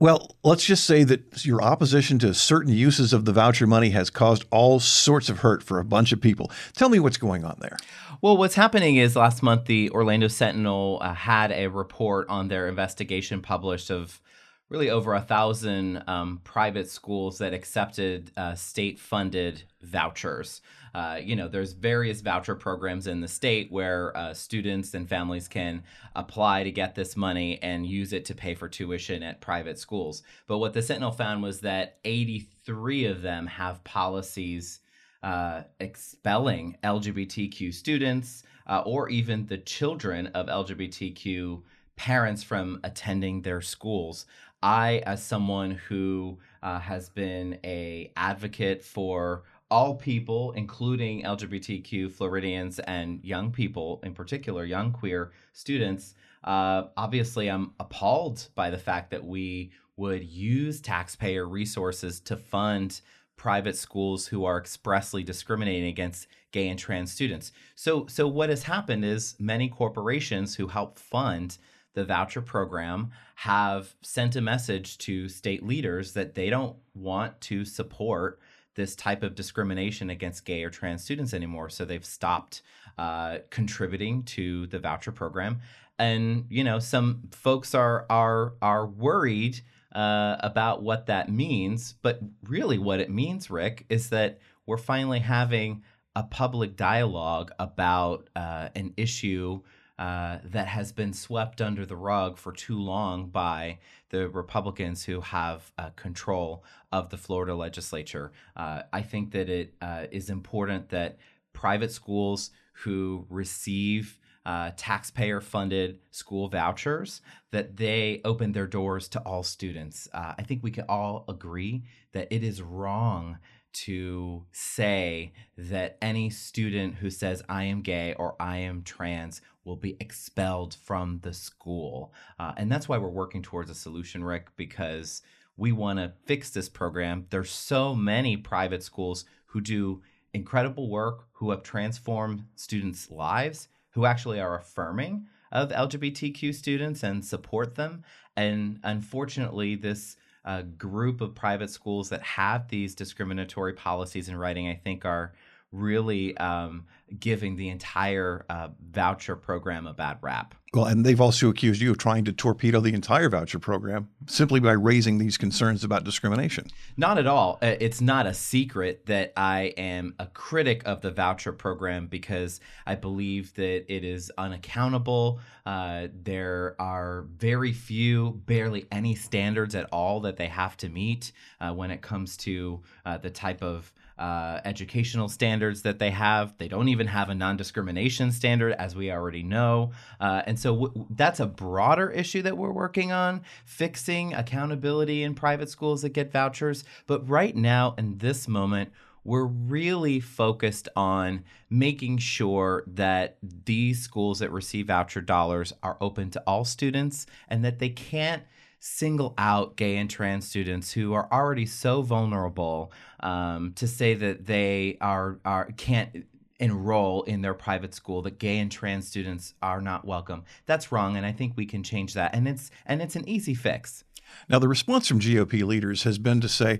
well, 0.00 0.36
let's 0.44 0.64
just 0.64 0.84
say 0.84 1.02
that 1.04 1.44
your 1.44 1.60
opposition 1.60 2.20
to 2.20 2.32
certain 2.32 2.72
uses 2.72 3.12
of 3.12 3.24
the 3.24 3.32
voucher 3.32 3.66
money 3.66 3.90
has 3.90 4.10
caused 4.10 4.44
all 4.52 4.78
sorts 4.78 5.28
of 5.28 5.40
hurt 5.40 5.60
for 5.60 5.80
a 5.80 5.84
bunch 5.84 6.12
of 6.12 6.20
people. 6.20 6.52
Tell 6.74 6.88
me 6.88 7.00
what's 7.00 7.16
going 7.16 7.44
on 7.44 7.56
there. 7.60 7.76
Well, 8.20 8.36
what's 8.36 8.54
happening 8.54 8.94
is 8.94 9.16
last 9.16 9.42
month 9.42 9.64
the 9.64 9.90
Orlando 9.90 10.28
Sentinel 10.28 10.98
uh, 11.00 11.14
had 11.14 11.50
a 11.50 11.66
report 11.66 12.28
on 12.28 12.46
their 12.46 12.68
investigation 12.68 13.42
published 13.42 13.90
of 13.90 14.20
really 14.68 14.90
over 14.90 15.14
a 15.14 15.20
thousand 15.20 16.02
um, 16.06 16.40
private 16.44 16.90
schools 16.90 17.38
that 17.38 17.54
accepted 17.54 18.30
uh, 18.36 18.54
state 18.54 18.98
funded 18.98 19.62
vouchers. 19.82 20.60
Uh, 20.94 21.18
you 21.22 21.36
know, 21.36 21.48
there's 21.48 21.72
various 21.72 22.20
voucher 22.20 22.54
programs 22.54 23.06
in 23.06 23.20
the 23.20 23.28
state 23.28 23.70
where 23.70 24.14
uh, 24.16 24.34
students 24.34 24.94
and 24.94 25.08
families 25.08 25.48
can 25.48 25.82
apply 26.16 26.64
to 26.64 26.70
get 26.70 26.94
this 26.94 27.16
money 27.16 27.58
and 27.62 27.86
use 27.86 28.12
it 28.12 28.24
to 28.24 28.34
pay 28.34 28.54
for 28.54 28.68
tuition 28.68 29.22
at 29.22 29.40
private 29.40 29.78
schools. 29.78 30.22
But 30.46 30.58
what 30.58 30.72
the 30.72 30.82
Sentinel 30.82 31.12
found 31.12 31.42
was 31.42 31.60
that 31.60 31.98
83 32.04 33.06
of 33.06 33.22
them 33.22 33.46
have 33.46 33.84
policies 33.84 34.80
uh, 35.22 35.62
expelling 35.80 36.76
LGBTQ 36.84 37.72
students 37.72 38.42
uh, 38.66 38.82
or 38.84 39.08
even 39.08 39.46
the 39.46 39.58
children 39.58 40.28
of 40.28 40.46
LGBTQ 40.46 41.62
parents 41.96 42.44
from 42.44 42.80
attending 42.84 43.42
their 43.42 43.60
schools. 43.60 44.24
I, 44.62 45.02
as 45.06 45.22
someone 45.22 45.72
who 45.72 46.38
uh, 46.62 46.80
has 46.80 47.08
been 47.08 47.58
a 47.64 48.12
advocate 48.16 48.84
for 48.84 49.44
all 49.70 49.94
people, 49.94 50.52
including 50.52 51.22
LGBTQ 51.22 52.10
Floridians 52.10 52.78
and 52.80 53.22
young 53.22 53.50
people, 53.50 54.00
in 54.02 54.14
particular, 54.14 54.64
young 54.64 54.92
queer 54.92 55.32
students. 55.52 56.14
Uh, 56.42 56.84
obviously, 56.96 57.48
I'm 57.48 57.72
appalled 57.78 58.48
by 58.54 58.70
the 58.70 58.78
fact 58.78 59.10
that 59.10 59.24
we 59.24 59.70
would 59.96 60.24
use 60.24 60.80
taxpayer 60.80 61.46
resources 61.46 62.20
to 62.20 62.36
fund 62.36 63.00
private 63.36 63.76
schools 63.76 64.26
who 64.26 64.44
are 64.44 64.58
expressly 64.58 65.22
discriminating 65.22 65.88
against 65.88 66.26
gay 66.50 66.68
and 66.68 66.78
trans 66.78 67.12
students. 67.12 67.52
So, 67.74 68.06
so 68.06 68.26
what 68.26 68.48
has 68.48 68.64
happened 68.64 69.04
is 69.04 69.36
many 69.38 69.68
corporations 69.68 70.54
who 70.56 70.68
help 70.68 70.98
fund 70.98 71.58
the 71.94 72.04
voucher 72.04 72.42
program 72.42 73.10
have 73.36 73.94
sent 74.02 74.36
a 74.36 74.40
message 74.40 74.98
to 74.98 75.28
state 75.28 75.64
leaders 75.64 76.12
that 76.12 76.34
they 76.34 76.50
don't 76.50 76.76
want 76.94 77.40
to 77.40 77.64
support 77.64 78.40
this 78.74 78.94
type 78.94 79.24
of 79.24 79.34
discrimination 79.34 80.08
against 80.08 80.44
gay 80.44 80.62
or 80.62 80.70
trans 80.70 81.02
students 81.02 81.34
anymore. 81.34 81.68
So 81.68 81.84
they've 81.84 82.04
stopped 82.04 82.62
uh, 82.96 83.38
contributing 83.50 84.22
to 84.24 84.68
the 84.68 84.78
voucher 84.78 85.12
program, 85.12 85.60
and 85.98 86.46
you 86.48 86.64
know 86.64 86.78
some 86.78 87.28
folks 87.32 87.74
are 87.74 88.06
are 88.08 88.54
are 88.62 88.86
worried 88.86 89.60
uh, 89.92 90.36
about 90.40 90.82
what 90.82 91.06
that 91.06 91.30
means. 91.30 91.94
But 92.02 92.20
really, 92.44 92.78
what 92.78 93.00
it 93.00 93.10
means, 93.10 93.50
Rick, 93.50 93.86
is 93.88 94.10
that 94.10 94.38
we're 94.66 94.76
finally 94.76 95.20
having 95.20 95.82
a 96.14 96.22
public 96.22 96.76
dialogue 96.76 97.52
about 97.58 98.28
uh, 98.34 98.68
an 98.74 98.92
issue 98.96 99.60
uh, 99.98 100.38
that 100.44 100.68
has 100.68 100.92
been 100.92 101.12
swept 101.12 101.60
under 101.60 101.84
the 101.84 101.96
rug 101.96 102.38
for 102.38 102.52
too 102.52 102.78
long 102.78 103.28
by 103.28 103.78
the 104.10 104.28
Republicans 104.28 105.04
who 105.04 105.20
have 105.20 105.72
uh, 105.76 105.90
control 105.90 106.64
of 106.92 107.10
the 107.10 107.16
Florida 107.16 107.54
legislature. 107.54 108.32
Uh, 108.56 108.82
I 108.92 109.02
think 109.02 109.32
that 109.32 109.48
it 109.48 109.74
uh, 109.80 110.06
is 110.10 110.30
important 110.30 110.90
that 110.90 111.18
private 111.52 111.92
schools 111.92 112.50
who 112.84 113.26
receive 113.28 114.18
uh, 114.46 114.70
taxpayer 114.76 115.40
funded 115.40 115.98
school 116.10 116.48
vouchers 116.48 117.20
that 117.50 117.76
they 117.76 118.20
open 118.24 118.52
their 118.52 118.66
doors 118.66 119.08
to 119.08 119.20
all 119.20 119.42
students. 119.42 120.08
Uh, 120.14 120.34
I 120.38 120.42
think 120.42 120.62
we 120.62 120.70
can 120.70 120.84
all 120.88 121.24
agree 121.28 121.82
that 122.12 122.32
it 122.32 122.42
is 122.42 122.62
wrong 122.62 123.38
to 123.84 124.44
say 124.50 125.32
that 125.56 125.98
any 126.02 126.30
student 126.30 126.96
who 126.96 127.10
says 127.10 127.42
I 127.48 127.64
am 127.64 127.82
gay 127.82 128.14
or 128.14 128.34
I 128.40 128.58
am 128.58 128.82
trans 128.82 129.40
will 129.64 129.76
be 129.76 129.96
expelled 130.00 130.74
from 130.74 131.20
the 131.22 131.32
school. 131.32 132.12
Uh, 132.38 132.52
and 132.56 132.72
that's 132.72 132.88
why 132.88 132.98
we're 132.98 133.08
working 133.08 133.42
towards 133.42 133.70
a 133.70 133.74
solution, 133.74 134.24
Rick, 134.24 134.48
because 134.56 135.22
we 135.56 135.72
want 135.72 135.98
to 135.98 136.12
fix 136.24 136.50
this 136.50 136.68
program. 136.68 137.26
There's 137.30 137.50
so 137.50 137.94
many 137.94 138.36
private 138.36 138.82
schools 138.82 139.24
who 139.46 139.60
do 139.60 140.02
incredible 140.32 140.88
work, 140.88 141.26
who 141.34 141.50
have 141.50 141.62
transformed 141.62 142.44
students' 142.56 143.10
lives, 143.10 143.68
who 143.90 144.06
actually 144.06 144.40
are 144.40 144.56
affirming 144.56 145.26
of 145.50 145.70
LGBTQ 145.70 146.54
students 146.54 147.02
and 147.02 147.24
support 147.24 147.74
them. 147.74 148.04
And 148.36 148.80
unfortunately, 148.82 149.74
this 149.74 150.16
uh, 150.44 150.62
group 150.62 151.20
of 151.20 151.34
private 151.34 151.70
schools 151.70 152.08
that 152.08 152.22
have 152.22 152.68
these 152.68 152.94
discriminatory 152.94 153.72
policies 153.72 154.28
in 154.28 154.36
writing, 154.36 154.68
I 154.68 154.74
think, 154.74 155.04
are 155.04 155.32
really 155.72 156.36
um, 156.38 156.86
giving 157.18 157.56
the 157.56 157.68
entire 157.68 158.44
uh, 158.48 158.68
voucher 158.90 159.36
program 159.36 159.86
a 159.86 159.92
bad 159.92 160.18
rap. 160.20 160.54
Well, 160.74 160.84
and 160.84 161.04
they've 161.04 161.20
also 161.20 161.48
accused 161.48 161.80
you 161.80 161.90
of 161.90 161.98
trying 161.98 162.26
to 162.26 162.32
torpedo 162.32 162.80
the 162.80 162.92
entire 162.92 163.30
voucher 163.30 163.58
program 163.58 164.10
simply 164.26 164.60
by 164.60 164.72
raising 164.72 165.16
these 165.16 165.38
concerns 165.38 165.82
about 165.82 166.04
discrimination. 166.04 166.66
Not 166.98 167.16
at 167.16 167.26
all. 167.26 167.58
Uh, 167.62 167.76
it's 167.80 168.02
not 168.02 168.26
a 168.26 168.34
secret 168.34 169.06
that 169.06 169.32
I 169.34 169.72
am 169.78 170.14
a 170.18 170.26
critic 170.26 170.82
of 170.84 171.00
the 171.00 171.10
voucher 171.10 171.52
program 171.52 172.06
because 172.06 172.60
I 172.86 172.96
believe 172.96 173.54
that 173.54 173.86
it 173.88 174.04
is 174.04 174.30
unaccountable. 174.36 175.40
Uh, 175.64 176.08
there 176.12 176.76
are 176.78 177.24
very 177.36 177.72
few, 177.72 178.42
barely 178.44 178.86
any 178.92 179.14
standards 179.14 179.74
at 179.74 179.88
all 179.90 180.20
that 180.20 180.36
they 180.36 180.48
have 180.48 180.76
to 180.78 180.90
meet 180.90 181.32
uh, 181.62 181.72
when 181.72 181.90
it 181.90 182.02
comes 182.02 182.36
to 182.38 182.82
uh, 183.06 183.16
the 183.16 183.30
type 183.30 183.62
of 183.62 183.90
uh, 184.18 184.60
educational 184.64 185.28
standards 185.28 185.82
that 185.82 185.98
they 185.98 186.10
have. 186.10 186.56
They 186.58 186.68
don't 186.68 186.88
even 186.88 187.06
have 187.06 187.28
a 187.28 187.34
non 187.34 187.56
discrimination 187.56 188.32
standard, 188.32 188.72
as 188.72 188.96
we 188.96 189.10
already 189.12 189.42
know. 189.42 189.92
Uh, 190.20 190.42
and 190.46 190.58
so 190.58 190.74
w- 190.74 191.06
that's 191.10 191.40
a 191.40 191.46
broader 191.46 192.10
issue 192.10 192.42
that 192.42 192.56
we're 192.56 192.72
working 192.72 193.12
on 193.12 193.42
fixing 193.64 194.34
accountability 194.34 195.22
in 195.22 195.34
private 195.34 195.70
schools 195.70 196.02
that 196.02 196.10
get 196.10 196.32
vouchers. 196.32 196.84
But 197.06 197.28
right 197.28 197.54
now, 197.54 197.94
in 197.96 198.18
this 198.18 198.48
moment, 198.48 198.90
we're 199.24 199.44
really 199.44 200.20
focused 200.20 200.88
on 200.96 201.44
making 201.68 202.18
sure 202.18 202.82
that 202.86 203.36
these 203.42 204.00
schools 204.00 204.38
that 204.38 204.50
receive 204.50 204.86
voucher 204.86 205.20
dollars 205.20 205.72
are 205.82 205.98
open 206.00 206.30
to 206.30 206.42
all 206.46 206.64
students 206.64 207.26
and 207.48 207.64
that 207.64 207.78
they 207.78 207.90
can't 207.90 208.42
single 208.80 209.34
out 209.38 209.76
gay 209.76 209.96
and 209.96 210.08
trans 210.08 210.46
students 210.46 210.92
who 210.92 211.12
are 211.12 211.28
already 211.32 211.66
so 211.66 212.02
vulnerable 212.02 212.92
um, 213.20 213.72
to 213.74 213.86
say 213.88 214.14
that 214.14 214.46
they 214.46 214.96
are 215.00 215.38
are 215.44 215.70
can't 215.76 216.24
enroll 216.60 217.22
in 217.22 217.40
their 217.40 217.54
private 217.54 217.94
school 217.94 218.22
that 218.22 218.38
gay 218.38 218.58
and 218.58 218.70
trans 218.70 219.06
students 219.06 219.54
are 219.62 219.80
not 219.80 220.04
welcome. 220.04 220.44
That's 220.66 220.90
wrong 220.90 221.16
and 221.16 221.24
i 221.24 221.32
think 221.32 221.54
we 221.56 221.66
can 221.66 221.82
change 221.82 222.14
that. 222.14 222.34
And 222.34 222.48
it's 222.48 222.70
and 222.86 223.02
it's 223.02 223.16
an 223.16 223.28
easy 223.28 223.54
fix. 223.54 224.04
Now 224.48 224.58
the 224.58 224.68
response 224.68 225.08
from 225.08 225.20
gop 225.20 225.52
leaders 225.66 226.02
has 226.04 226.18
been 226.18 226.40
to 226.40 226.48
say 226.48 226.78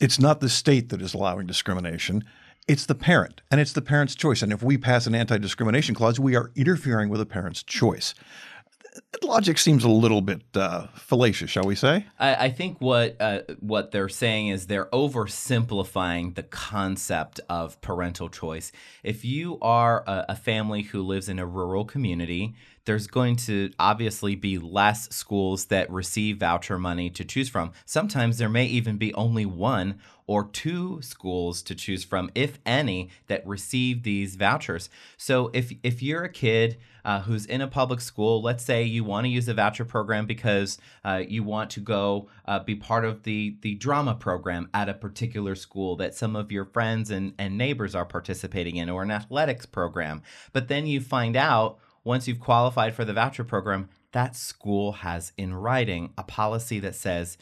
it's 0.00 0.18
not 0.18 0.40
the 0.40 0.48
state 0.48 0.90
that 0.90 1.02
is 1.02 1.14
allowing 1.14 1.46
discrimination 1.46 2.24
it's 2.66 2.84
the 2.84 2.94
parent 2.94 3.40
and 3.50 3.62
it's 3.62 3.72
the 3.72 3.80
parent's 3.80 4.14
choice. 4.14 4.42
And 4.42 4.52
if 4.52 4.62
we 4.62 4.76
pass 4.76 5.06
an 5.06 5.14
anti-discrimination 5.14 5.94
clause 5.94 6.20
we 6.20 6.36
are 6.36 6.50
interfering 6.54 7.08
with 7.08 7.20
a 7.20 7.26
parent's 7.26 7.62
choice 7.62 8.14
logic 9.22 9.58
seems 9.58 9.84
a 9.84 9.88
little 9.88 10.20
bit 10.20 10.42
uh, 10.54 10.86
fallacious, 10.94 11.50
shall 11.50 11.64
we 11.64 11.74
say? 11.74 12.06
I, 12.18 12.46
I 12.46 12.50
think 12.50 12.80
what 12.80 13.16
uh, 13.20 13.40
what 13.60 13.90
they're 13.90 14.08
saying 14.08 14.48
is 14.48 14.66
they're 14.66 14.86
oversimplifying 14.86 16.34
the 16.34 16.42
concept 16.42 17.40
of 17.48 17.80
parental 17.80 18.28
choice. 18.28 18.72
If 19.02 19.24
you 19.24 19.58
are 19.60 20.04
a, 20.06 20.26
a 20.30 20.36
family 20.36 20.82
who 20.82 21.02
lives 21.02 21.28
in 21.28 21.38
a 21.38 21.46
rural 21.46 21.84
community, 21.84 22.54
there's 22.84 23.06
going 23.06 23.36
to 23.36 23.70
obviously 23.78 24.34
be 24.34 24.58
less 24.58 25.14
schools 25.14 25.66
that 25.66 25.90
receive 25.90 26.38
voucher 26.38 26.78
money 26.78 27.10
to 27.10 27.24
choose 27.24 27.48
from. 27.48 27.72
Sometimes 27.84 28.38
there 28.38 28.48
may 28.48 28.64
even 28.64 28.96
be 28.96 29.12
only 29.14 29.44
one 29.44 30.00
or 30.28 30.44
two 30.44 31.00
schools 31.02 31.62
to 31.62 31.74
choose 31.74 32.04
from, 32.04 32.30
if 32.34 32.60
any, 32.64 33.08
that 33.26 33.44
receive 33.46 34.04
these 34.04 34.36
vouchers. 34.36 34.88
So 35.16 35.50
if 35.52 35.72
if 35.82 36.00
you're 36.02 36.22
a 36.24 36.32
kid 36.32 36.76
uh, 37.04 37.22
who's 37.22 37.46
in 37.46 37.62
a 37.62 37.66
public 37.66 38.00
school, 38.00 38.42
let's 38.42 38.62
say 38.62 38.84
you 38.84 39.02
want 39.02 39.24
to 39.24 39.30
use 39.30 39.46
the 39.46 39.54
voucher 39.54 39.86
program 39.86 40.26
because 40.26 40.78
uh, 41.04 41.22
you 41.26 41.42
want 41.42 41.70
to 41.70 41.80
go 41.80 42.28
uh, 42.44 42.60
be 42.60 42.76
part 42.76 43.04
of 43.04 43.22
the 43.22 43.56
the 43.62 43.74
drama 43.74 44.14
program 44.14 44.68
at 44.74 44.88
a 44.88 44.94
particular 44.94 45.54
school 45.54 45.96
that 45.96 46.14
some 46.14 46.36
of 46.36 46.52
your 46.52 46.66
friends 46.66 47.10
and, 47.10 47.32
and 47.38 47.56
neighbors 47.56 47.94
are 47.94 48.04
participating 48.04 48.76
in, 48.76 48.90
or 48.90 49.02
an 49.02 49.10
athletics 49.10 49.66
program, 49.66 50.22
but 50.52 50.68
then 50.68 50.86
you 50.86 51.00
find 51.00 51.36
out 51.36 51.78
once 52.04 52.28
you've 52.28 52.40
qualified 52.40 52.94
for 52.94 53.04
the 53.04 53.12
voucher 53.12 53.44
program, 53.44 53.88
that 54.12 54.36
school 54.36 54.92
has 54.92 55.32
in 55.36 55.54
writing 55.54 56.10
a 56.16 56.22
policy 56.22 56.80
that 56.80 56.94
says 56.94 57.36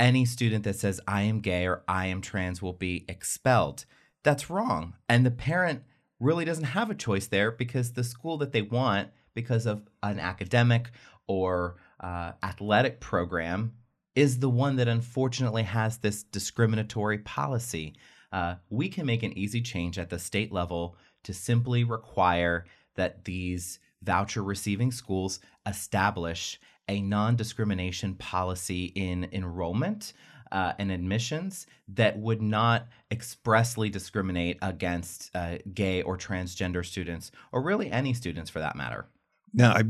any 0.00 0.24
student 0.24 0.64
that 0.64 0.76
says, 0.76 1.00
I 1.06 1.22
am 1.22 1.40
gay 1.40 1.66
or 1.66 1.82
I 1.86 2.06
am 2.06 2.20
trans 2.20 2.60
will 2.60 2.72
be 2.72 3.04
expelled. 3.06 3.84
That's 4.24 4.50
wrong. 4.50 4.94
And 5.08 5.24
the 5.24 5.30
parent 5.30 5.82
really 6.18 6.44
doesn't 6.44 6.64
have 6.64 6.90
a 6.90 6.94
choice 6.94 7.26
there 7.26 7.52
because 7.52 7.92
the 7.92 8.02
school 8.02 8.38
that 8.38 8.52
they 8.52 8.62
want, 8.62 9.10
because 9.34 9.66
of 9.66 9.82
an 10.02 10.18
academic 10.18 10.90
or 11.28 11.76
uh, 12.00 12.32
athletic 12.42 13.00
program, 13.00 13.74
is 14.16 14.38
the 14.38 14.50
one 14.50 14.76
that 14.76 14.88
unfortunately 14.88 15.62
has 15.62 15.98
this 15.98 16.24
discriminatory 16.24 17.18
policy. 17.18 17.94
Uh, 18.32 18.56
we 18.68 18.88
can 18.88 19.06
make 19.06 19.22
an 19.22 19.36
easy 19.36 19.60
change 19.60 19.98
at 19.98 20.10
the 20.10 20.18
state 20.18 20.52
level 20.52 20.96
to 21.24 21.32
simply 21.32 21.84
require 21.84 22.64
that 22.96 23.24
these 23.24 23.78
voucher 24.02 24.42
receiving 24.42 24.90
schools 24.90 25.40
establish 25.66 26.58
a 26.90 27.00
non 27.00 27.36
discrimination 27.36 28.14
policy 28.14 28.86
in 28.94 29.28
enrollment 29.32 30.12
uh, 30.52 30.72
and 30.78 30.90
admissions 30.90 31.66
that 31.88 32.18
would 32.18 32.42
not 32.42 32.88
expressly 33.10 33.88
discriminate 33.88 34.58
against 34.60 35.30
uh, 35.34 35.58
gay 35.72 36.02
or 36.02 36.18
transgender 36.18 36.84
students, 36.84 37.30
or 37.52 37.62
really 37.62 37.90
any 37.90 38.12
students 38.12 38.50
for 38.50 38.58
that 38.58 38.74
matter. 38.74 39.06
Now, 39.52 39.72
I, 39.72 39.82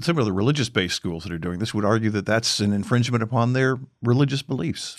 some 0.00 0.18
of 0.18 0.24
the 0.24 0.32
religious 0.32 0.68
based 0.68 0.94
schools 0.94 1.24
that 1.24 1.32
are 1.32 1.38
doing 1.38 1.58
this 1.58 1.74
would 1.74 1.84
argue 1.84 2.10
that 2.10 2.26
that's 2.26 2.60
an 2.60 2.72
infringement 2.72 3.22
upon 3.22 3.52
their 3.52 3.78
religious 4.02 4.42
beliefs. 4.42 4.98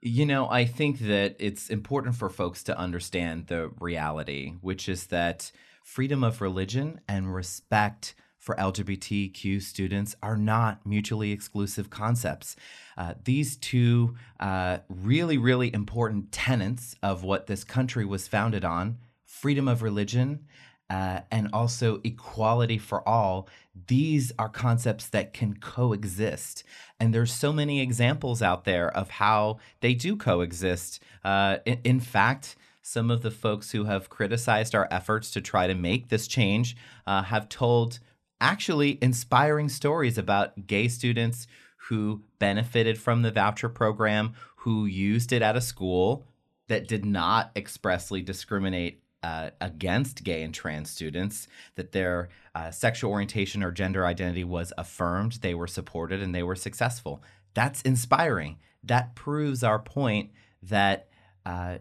You 0.00 0.26
know, 0.26 0.48
I 0.50 0.66
think 0.66 1.00
that 1.00 1.36
it's 1.38 1.70
important 1.70 2.14
for 2.14 2.28
folks 2.28 2.62
to 2.64 2.78
understand 2.78 3.46
the 3.46 3.70
reality, 3.80 4.54
which 4.60 4.88
is 4.88 5.06
that 5.06 5.50
freedom 5.82 6.22
of 6.24 6.40
religion 6.40 7.00
and 7.08 7.34
respect 7.34 8.14
for 8.44 8.54
LGBTQ 8.56 9.62
students 9.62 10.14
are 10.22 10.36
not 10.36 10.84
mutually 10.84 11.32
exclusive 11.32 11.88
concepts. 11.88 12.56
Uh, 12.98 13.14
these 13.24 13.56
two 13.56 14.16
uh, 14.38 14.78
really, 14.90 15.38
really 15.38 15.72
important 15.72 16.30
tenets 16.30 16.94
of 17.02 17.24
what 17.24 17.46
this 17.46 17.64
country 17.64 18.04
was 18.04 18.28
founded 18.28 18.62
on 18.62 18.98
freedom 19.24 19.66
of 19.66 19.80
religion 19.80 20.44
uh, 20.90 21.20
and 21.30 21.48
also 21.54 22.02
equality 22.04 22.76
for 22.76 23.06
all 23.08 23.48
these 23.86 24.30
are 24.38 24.50
concepts 24.50 25.08
that 25.08 25.32
can 25.32 25.54
coexist 25.56 26.62
and 27.00 27.14
there's 27.14 27.32
so 27.32 27.52
many 27.52 27.80
examples 27.80 28.42
out 28.42 28.64
there 28.64 28.94
of 28.94 29.08
how 29.10 29.58
they 29.80 29.94
do 29.94 30.16
coexist 30.16 31.02
uh, 31.24 31.56
in, 31.64 31.80
in, 31.84 32.00
fact 32.00 32.56
some 32.82 33.10
of 33.10 33.22
the 33.22 33.30
folks 33.30 33.72
who 33.72 33.84
have 33.84 34.10
criticized 34.10 34.74
our 34.74 34.86
efforts 34.90 35.30
to 35.30 35.40
try 35.40 35.66
to 35.66 35.74
make 35.74 36.10
this 36.10 36.26
change 36.26 36.76
uh, 37.06 37.22
have 37.22 37.48
told 37.48 37.98
actually 38.44 38.98
inspiring 39.00 39.70
stories 39.70 40.18
about 40.18 40.66
gay 40.66 40.86
students 40.86 41.46
who 41.88 42.22
benefited 42.38 42.98
from 42.98 43.22
the 43.22 43.30
voucher 43.30 43.70
program 43.70 44.34
who 44.56 44.84
used 44.84 45.32
it 45.32 45.40
at 45.40 45.56
a 45.56 45.62
school 45.62 46.26
that 46.68 46.86
did 46.86 47.06
not 47.06 47.50
expressly 47.56 48.20
discriminate 48.20 49.02
uh, 49.22 49.48
against 49.62 50.22
gay 50.24 50.42
and 50.42 50.52
trans 50.52 50.90
students, 50.90 51.48
that 51.76 51.92
their 51.92 52.28
uh, 52.54 52.70
sexual 52.70 53.10
orientation 53.10 53.62
or 53.62 53.72
gender 53.72 54.04
identity 54.04 54.44
was 54.44 54.74
affirmed, 54.76 55.32
they 55.40 55.54
were 55.54 55.66
supported, 55.66 56.20
and 56.22 56.34
they 56.34 56.42
were 56.42 56.54
successful. 56.54 57.22
That's 57.54 57.80
inspiring. 57.80 58.58
That 58.82 59.14
proves 59.14 59.64
our 59.64 59.78
point 59.78 60.32
that 60.62 61.08
uh, 61.46 61.78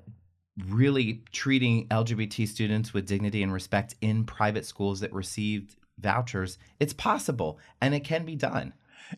really 0.70 1.24
treating 1.34 1.90
LGBT 1.90 2.48
students 2.48 2.94
with 2.94 3.06
dignity 3.06 3.44
and 3.44 3.52
respect 3.52 3.96
in 4.00 4.24
private 4.24 4.66
schools 4.66 5.02
that 5.02 5.12
received 5.12 5.76
vouchers, 6.00 6.58
it's 6.80 6.94
possible 6.94 7.60
and 7.82 7.94
it 7.94 8.04
can 8.04 8.26
be 8.26 8.36
done. 8.36 8.74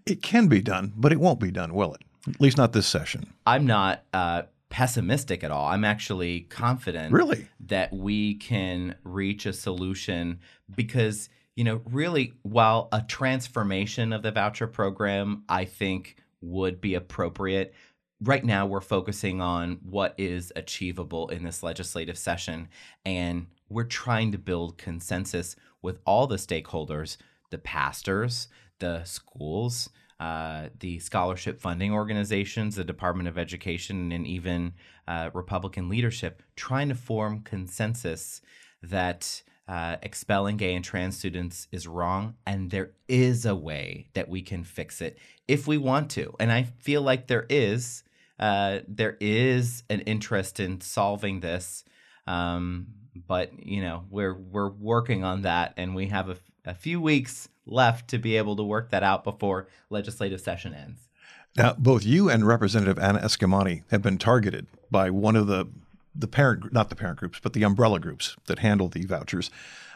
It 0.05 0.22
can 0.22 0.48
be 0.48 0.62
done, 0.62 0.94
but 0.96 1.12
it 1.12 1.20
won't 1.20 1.39
be 1.39 1.51
done, 1.51 1.74
will 1.74 1.94
it? 1.94 2.01
At 2.27 2.41
least 2.41 2.58
not 2.58 2.74
this 2.74 2.88
session. 2.88 3.34
I'm 3.46 3.65
not 3.65 4.03
uh, 4.13 4.44
pessimistic 4.70 5.44
at 5.44 5.51
all. 5.51 5.67
I'm 5.67 5.86
actually 5.86 6.41
confident 6.41 7.13
really 7.13 7.48
that 7.67 7.94
we 7.94 8.36
can 8.36 8.96
reach 9.03 9.46
a 9.46 9.53
solution 9.53 10.39
because 10.75 11.29
you 11.55 11.63
know 11.63 11.82
really 11.86 12.34
while 12.41 12.89
a 12.91 13.01
transformation 13.01 14.12
of 14.12 14.22
the 14.22 14.32
voucher 14.32 14.67
program 14.67 15.44
I 15.48 15.65
think 15.65 16.17
would 16.41 16.82
be 16.82 16.96
appropriate 16.96 17.74
right 18.22 18.44
now 18.44 18.65
we're 18.65 18.82
focusing 18.82 19.41
on 19.41 19.79
what 19.84 20.13
is 20.17 20.51
achievable 20.55 21.29
in 21.29 21.44
this 21.44 21.63
legislative 21.63 22.17
session 22.17 22.67
and 23.05 23.48
we're 23.70 23.84
trying 23.84 24.32
to 24.32 24.38
build 24.38 24.77
consensus 24.77 25.55
with 25.86 26.00
all 26.06 26.27
the 26.27 26.36
stakeholders 26.36 27.18
the 27.51 27.58
pastors 27.58 28.50
the 28.80 29.04
schools 29.06 29.89
uh, 30.20 30.70
the 30.80 30.98
scholarship 31.00 31.60
funding 31.60 31.92
organizations, 31.92 32.75
the 32.75 32.86
Department 32.86 33.27
of 33.27 33.38
Education, 33.38 34.12
and 34.12 34.25
even 34.25 34.74
uh, 35.08 35.30
Republican 35.34 35.89
leadership 35.89 36.42
trying 36.56 36.88
to 36.89 36.96
form 36.96 37.42
consensus 37.42 38.42
that 38.82 39.42
uh, 39.68 39.98
expelling 40.01 40.58
gay 40.58 40.74
and 40.75 40.86
trans 40.86 41.18
students 41.18 41.68
is 41.72 41.88
wrong, 41.88 42.36
and 42.46 42.72
there 42.72 42.92
is 43.08 43.46
a 43.46 43.56
way 43.56 44.08
that 44.13 44.30
we 44.30 44.42
can 44.42 44.63
fix 44.63 45.01
it 45.01 45.18
if 45.48 45.68
we 45.68 45.77
want 45.77 46.10
to. 46.12 46.34
And 46.39 46.51
I 46.51 46.63
feel 46.63 47.01
like 47.01 47.27
there 47.27 47.46
is. 47.50 48.04
Uh, 48.38 48.80
there 48.86 49.15
is 49.22 49.84
an 49.89 50.01
interest 50.01 50.60
in 50.60 50.82
solving 50.82 51.39
this, 51.39 51.86
um, 52.27 52.88
but 53.27 53.51
you 53.65 53.81
know 53.81 54.05
we're 54.10 54.36
we're 54.36 54.69
working 54.69 55.24
on 55.24 55.41
that, 55.43 55.74
and 55.77 55.95
we 55.95 56.07
have 56.07 56.29
a, 56.29 56.38
a 56.65 56.74
few 56.74 57.01
weeks 57.01 57.50
left 57.65 58.10
to 58.10 58.17
be 58.17 58.38
able 58.38 58.55
to 58.55 58.63
work 58.63 58.91
that 58.91 59.03
out 59.03 59.24
before 59.24 59.67
legislative 59.89 60.41
session 60.41 60.74
ends. 60.74 61.10
Now, 61.57 61.74
both 61.77 62.05
you 62.05 62.29
and 62.29 62.45
Representative 62.45 63.00
Anna 63.00 63.19
Eskamani 63.19 63.84
have 63.89 64.01
been 64.01 64.17
targeted 64.17 64.67
by 64.91 65.10
one 65.10 65.36
of 65.36 65.47
the 65.47 65.67
the 66.13 66.28
parent, 66.28 66.71
not 66.71 66.89
the 66.89 66.95
parent 66.95 67.19
groups, 67.19 67.39
but 67.41 67.54
the 67.54 67.63
umbrella 67.63 67.99
groups 67.99 68.36
that 68.45 68.60
handle 68.60 68.88
the 68.88 69.06
vouchers. 69.06 69.51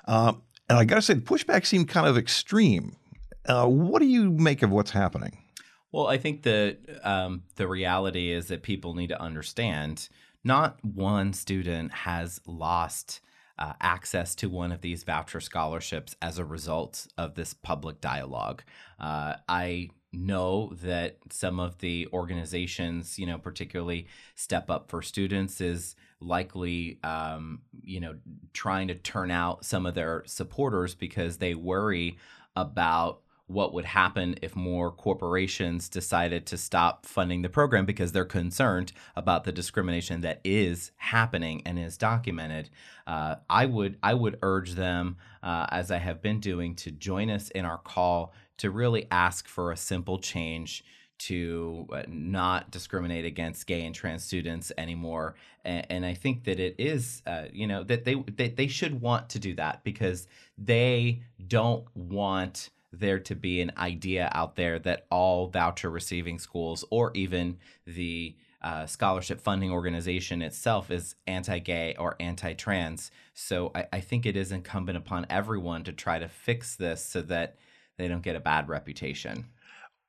Uh, 0.05 0.33
and 0.67 0.77
I 0.77 0.85
got 0.85 0.95
to 0.95 1.01
say, 1.01 1.13
the 1.13 1.21
pushback 1.21 1.65
seemed 1.65 1.87
kind 1.87 2.07
of 2.07 2.17
extreme. 2.17 2.95
Uh, 3.45 3.65
what 3.65 3.99
do 3.99 4.05
you 4.05 4.29
make 4.29 4.61
of 4.61 4.69
what's 4.69 4.91
happening? 4.91 5.37
Well, 5.91 6.07
I 6.07 6.17
think 6.17 6.43
that 6.43 6.77
um, 7.03 7.43
the 7.55 7.67
reality 7.67 8.31
is 8.31 8.47
that 8.49 8.61
people 8.61 8.93
need 8.93 9.07
to 9.07 9.19
understand 9.19 10.09
not 10.43 10.83
one 10.83 11.33
student 11.33 11.91
has 11.91 12.39
lost 12.45 13.21
uh, 13.57 13.73
access 13.81 14.35
to 14.35 14.49
one 14.49 14.71
of 14.71 14.81
these 14.81 15.03
voucher 15.03 15.41
scholarships 15.41 16.15
as 16.21 16.39
a 16.39 16.45
result 16.45 17.07
of 17.17 17.35
this 17.35 17.53
public 17.53 17.99
dialogue. 17.99 18.63
Uh, 18.99 19.35
I 19.49 19.89
know 20.11 20.71
that 20.81 21.17
some 21.29 21.59
of 21.59 21.77
the 21.79 22.07
organizations, 22.13 23.19
you 23.19 23.25
know, 23.25 23.37
particularly 23.37 24.07
Step 24.35 24.69
Up 24.69 24.89
for 24.89 25.01
Students, 25.01 25.61
is 25.61 25.95
likely, 26.21 26.99
um, 27.03 27.61
you 27.81 27.99
know, 27.99 28.15
trying 28.53 28.87
to 28.87 28.95
turn 28.95 29.29
out 29.29 29.65
some 29.65 29.85
of 29.85 29.93
their 29.93 30.23
supporters 30.25 30.95
because 30.95 31.37
they 31.37 31.53
worry 31.53 32.17
about 32.55 33.21
what 33.49 33.73
would 33.73 33.85
happen 33.85 34.35
if 34.43 34.55
more 34.55 34.91
corporations 34.91 35.89
decided 35.89 36.45
to 36.45 36.55
stop 36.55 37.05
funding 37.05 37.41
the 37.41 37.49
program 37.49 37.83
because 37.83 38.11
they're 38.11 38.23
concerned 38.23 38.91
about 39.15 39.43
the 39.43 39.51
discrimination 39.51 40.21
that 40.21 40.39
is 40.43 40.91
happening 40.97 41.63
and 41.65 41.79
is 41.79 41.97
documented. 41.97 42.69
Uh, 43.07 43.35
I 43.49 43.65
would 43.65 43.97
I 44.03 44.13
would 44.13 44.37
urge 44.43 44.73
them, 44.73 45.17
uh, 45.41 45.65
as 45.71 45.89
I 45.89 45.97
have 45.97 46.21
been 46.21 46.39
doing, 46.39 46.75
to 46.75 46.91
join 46.91 47.31
us 47.31 47.49
in 47.49 47.65
our 47.65 47.79
call 47.79 48.33
to 48.57 48.69
really 48.69 49.07
ask 49.09 49.47
for 49.47 49.71
a 49.71 49.77
simple 49.77 50.19
change 50.19 50.83
to 51.17 51.87
uh, 51.91 52.03
not 52.07 52.71
discriminate 52.71 53.25
against 53.25 53.65
gay 53.65 53.83
and 53.83 53.95
trans 53.95 54.23
students 54.23 54.71
anymore. 54.77 55.35
And, 55.65 55.87
and 55.89 56.05
I 56.05 56.13
think 56.13 56.43
that 56.45 56.59
it 56.59 56.75
is, 56.77 57.23
uh, 57.25 57.45
you 57.51 57.65
know, 57.65 57.83
that 57.83 58.05
they, 58.05 58.15
they 58.35 58.49
they 58.49 58.67
should 58.67 59.01
want 59.01 59.29
to 59.29 59.39
do 59.39 59.55
that 59.55 59.83
because 59.83 60.27
they 60.57 61.23
don't 61.47 61.85
want 61.95 62.69
there 62.91 63.19
to 63.19 63.35
be 63.35 63.61
an 63.61 63.71
idea 63.77 64.29
out 64.33 64.55
there 64.55 64.79
that 64.79 65.05
all 65.11 65.47
voucher 65.47 65.89
receiving 65.89 66.39
schools 66.39 66.83
or 66.89 67.11
even 67.13 67.57
the 67.85 68.35
uh, 68.61 68.85
scholarship 68.85 69.39
funding 69.39 69.71
organization 69.71 70.41
itself 70.41 70.91
is 70.91 71.15
anti 71.27 71.59
gay 71.59 71.95
or 71.97 72.15
anti 72.19 72.53
trans. 72.53 73.11
So 73.33 73.71
I, 73.73 73.87
I, 73.93 73.99
think 74.01 74.25
it 74.25 74.35
is 74.35 74.51
incumbent 74.51 74.97
upon 74.97 75.25
everyone 75.29 75.85
to 75.85 75.93
try 75.93 76.19
to 76.19 76.27
fix 76.27 76.75
this 76.75 77.01
so 77.01 77.21
that 77.23 77.55
they 77.97 78.09
don't 78.09 78.21
get 78.21 78.35
a 78.35 78.41
bad 78.41 78.67
reputation. 78.67 79.45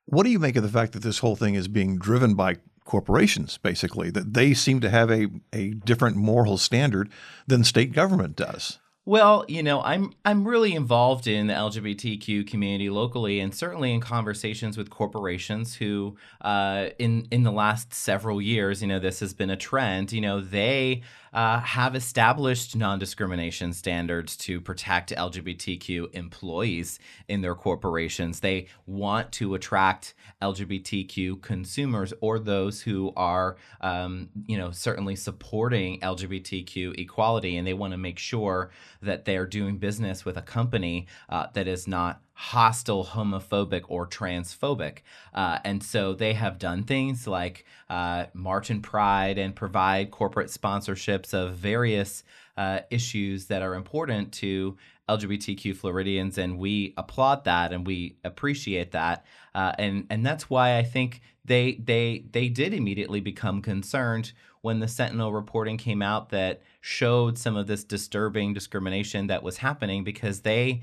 What 0.05 0.23
do 0.23 0.29
you 0.29 0.39
make 0.39 0.57
of 0.57 0.63
the 0.63 0.69
fact 0.69 0.91
that 0.93 1.03
this 1.03 1.19
whole 1.19 1.37
thing 1.37 1.55
is 1.55 1.69
being 1.69 1.97
driven 1.97 2.33
by 2.33 2.57
corporations, 2.83 3.57
basically, 3.57 4.09
that 4.09 4.33
they 4.33 4.53
seem 4.53 4.81
to 4.81 4.89
have 4.89 5.09
a, 5.09 5.27
a 5.53 5.69
different 5.69 6.17
moral 6.17 6.57
standard 6.57 7.09
than 7.47 7.63
state 7.63 7.93
government 7.93 8.35
does? 8.35 8.79
Well, 9.03 9.45
you 9.47 9.63
know, 9.63 9.81
I'm 9.81 10.13
I'm 10.25 10.47
really 10.47 10.75
involved 10.75 11.25
in 11.25 11.47
the 11.47 11.55
LGBTQ 11.55 12.43
community 12.43 12.89
locally, 12.91 13.39
and 13.39 13.53
certainly 13.53 13.93
in 13.93 13.99
conversations 13.99 14.77
with 14.77 14.91
corporations 14.91 15.73
who, 15.75 16.17
uh, 16.41 16.89
in 16.99 17.27
in 17.31 17.41
the 17.41 17.51
last 17.51 17.95
several 17.95 18.39
years, 18.39 18.79
you 18.81 18.87
know, 18.87 18.99
this 18.99 19.19
has 19.21 19.33
been 19.33 19.49
a 19.49 19.57
trend. 19.57 20.11
You 20.13 20.21
know, 20.21 20.39
they 20.39 21.01
uh, 21.33 21.59
have 21.59 21.95
established 21.95 22.75
non 22.75 22.99
discrimination 22.99 23.73
standards 23.73 24.35
to 24.35 24.59
protect 24.59 25.11
LGBTQ 25.11 26.13
employees 26.13 26.99
in 27.27 27.41
their 27.41 27.55
corporations. 27.55 28.39
They 28.39 28.67
want 28.85 29.31
to 29.33 29.53
attract 29.53 30.13
LGBTQ 30.41 31.41
consumers 31.41 32.13
or 32.19 32.39
those 32.39 32.81
who 32.81 33.13
are, 33.15 33.57
um, 33.79 34.29
you 34.45 34.57
know, 34.57 34.71
certainly 34.71 35.15
supporting 35.15 35.99
LGBTQ 36.01 36.99
equality, 36.99 37.57
and 37.57 37.65
they 37.65 37.73
want 37.73 37.91
to 37.91 37.97
make 37.97 38.19
sure 38.19 38.71
that 39.01 39.25
they 39.25 39.37
are 39.37 39.45
doing 39.45 39.77
business 39.77 40.25
with 40.25 40.37
a 40.37 40.41
company 40.41 41.07
uh, 41.29 41.47
that 41.53 41.67
is 41.67 41.87
not 41.87 42.21
hostile, 42.41 43.05
homophobic, 43.05 43.83
or 43.87 44.07
transphobic. 44.07 44.99
Uh, 45.31 45.59
and 45.63 45.83
so 45.83 46.11
they 46.13 46.33
have 46.33 46.57
done 46.57 46.83
things 46.83 47.27
like 47.27 47.65
uh, 47.87 48.25
march 48.33 48.71
in 48.71 48.81
pride 48.81 49.37
and 49.37 49.55
provide 49.55 50.09
corporate 50.09 50.47
sponsorships 50.47 51.35
of 51.35 51.53
various 51.53 52.23
uh, 52.57 52.79
issues 52.89 53.45
that 53.45 53.61
are 53.61 53.75
important 53.75 54.31
to 54.31 54.75
LGBTQ 55.07 55.75
Floridians, 55.75 56.39
and 56.39 56.57
we 56.57 56.95
applaud 56.97 57.45
that 57.45 57.71
and 57.71 57.85
we 57.85 58.17
appreciate 58.23 58.91
that, 58.91 59.23
uh, 59.53 59.73
and 59.77 60.07
and 60.09 60.25
that's 60.25 60.49
why 60.49 60.77
I 60.77 60.83
think 60.83 61.21
they 61.45 61.73
they 61.73 62.25
they 62.31 62.49
did 62.49 62.73
immediately 62.73 63.19
become 63.19 63.61
concerned 63.61 64.31
when 64.61 64.79
the 64.79 64.87
Sentinel 64.87 65.33
reporting 65.33 65.77
came 65.77 66.01
out 66.01 66.29
that 66.29 66.61
showed 66.79 67.37
some 67.37 67.57
of 67.57 67.67
this 67.67 67.83
disturbing 67.83 68.53
discrimination 68.53 69.27
that 69.27 69.43
was 69.43 69.57
happening 69.57 70.03
because 70.03 70.41
they 70.41 70.81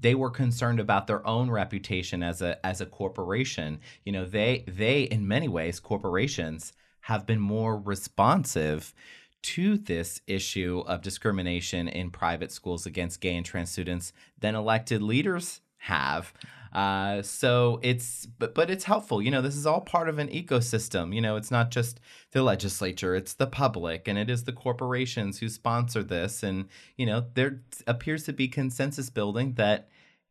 they 0.00 0.14
were 0.14 0.30
concerned 0.30 0.80
about 0.80 1.06
their 1.06 1.26
own 1.26 1.50
reputation 1.50 2.22
as 2.22 2.40
a 2.42 2.64
as 2.64 2.80
a 2.80 2.86
corporation. 2.86 3.80
You 4.04 4.12
know, 4.12 4.24
they 4.24 4.64
they 4.66 5.02
in 5.02 5.28
many 5.28 5.48
ways 5.48 5.80
corporations 5.80 6.72
have 7.02 7.26
been 7.26 7.40
more 7.40 7.78
responsive 7.78 8.94
to 9.40 9.78
this 9.78 10.20
issue 10.26 10.82
of 10.86 11.02
discrimination 11.02 11.88
in 11.88 12.10
private 12.10 12.52
schools 12.52 12.86
against 12.86 13.20
gay 13.20 13.36
and 13.36 13.46
trans 13.46 13.70
students 13.70 14.12
than 14.38 14.54
elected 14.54 15.02
leaders 15.02 15.60
have. 15.78 16.32
Uh, 16.72 17.22
so 17.22 17.80
it's 17.82 18.26
but 18.26 18.54
but 18.54 18.70
it's 18.70 18.84
helpful. 18.84 19.22
You 19.22 19.30
know, 19.30 19.42
this 19.42 19.56
is 19.56 19.66
all 19.66 19.80
part 19.80 20.08
of 20.08 20.18
an 20.18 20.28
ecosystem. 20.28 21.14
You 21.14 21.20
know, 21.20 21.36
it's 21.36 21.50
not 21.50 21.70
just 21.70 22.00
the 22.32 22.42
legislature; 22.42 23.14
it's 23.14 23.34
the 23.34 23.46
public, 23.46 24.06
and 24.06 24.18
it 24.18 24.28
is 24.28 24.44
the 24.44 24.52
corporations 24.52 25.38
who 25.38 25.48
sponsor 25.48 26.02
this. 26.02 26.42
And 26.42 26.68
you 26.96 27.06
know, 27.06 27.24
there 27.34 27.62
appears 27.86 28.24
to 28.24 28.32
be 28.32 28.48
consensus 28.48 29.10
building 29.10 29.54
that 29.54 29.88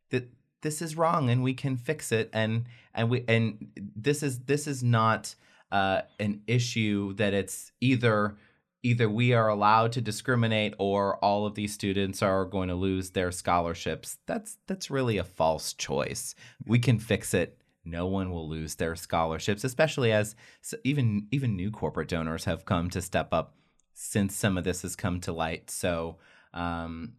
that 0.09 0.29
this 0.61 0.81
is 0.81 0.95
wrong 0.95 1.29
and 1.29 1.43
we 1.43 1.53
can 1.53 1.77
fix 1.77 2.11
it. 2.11 2.29
And 2.33 2.65
and 2.93 3.09
we 3.09 3.23
and 3.27 3.69
this 3.95 4.23
is 4.23 4.39
this 4.39 4.67
is 4.67 4.83
not 4.83 5.35
uh, 5.71 6.01
an 6.19 6.41
issue 6.47 7.13
that 7.13 7.33
it's 7.33 7.71
either 7.81 8.37
either 8.83 9.09
we 9.09 9.33
are 9.33 9.49
allowed 9.49 9.91
to 9.93 10.01
discriminate 10.01 10.73
or 10.77 11.17
all 11.23 11.45
of 11.45 11.55
these 11.55 11.73
students 11.73 12.21
are 12.21 12.45
going 12.45 12.69
to 12.69 12.75
lose 12.75 13.11
their 13.11 13.31
scholarships. 13.31 14.17
That's 14.25 14.57
that's 14.67 14.91
really 14.91 15.17
a 15.17 15.23
false 15.23 15.73
choice. 15.73 16.35
We 16.65 16.79
can 16.79 16.99
fix 16.99 17.33
it. 17.33 17.61
No 17.83 18.05
one 18.05 18.31
will 18.31 18.47
lose 18.47 18.75
their 18.75 18.95
scholarships, 18.95 19.63
especially 19.63 20.11
as 20.11 20.35
even 20.83 21.27
even 21.31 21.55
new 21.55 21.71
corporate 21.71 22.09
donors 22.09 22.45
have 22.45 22.65
come 22.65 22.89
to 22.91 23.01
step 23.01 23.33
up 23.33 23.55
since 23.93 24.35
some 24.35 24.57
of 24.57 24.63
this 24.63 24.83
has 24.83 24.95
come 24.95 25.19
to 25.21 25.31
light. 25.31 25.71
So 25.71 26.17
um, 26.53 27.13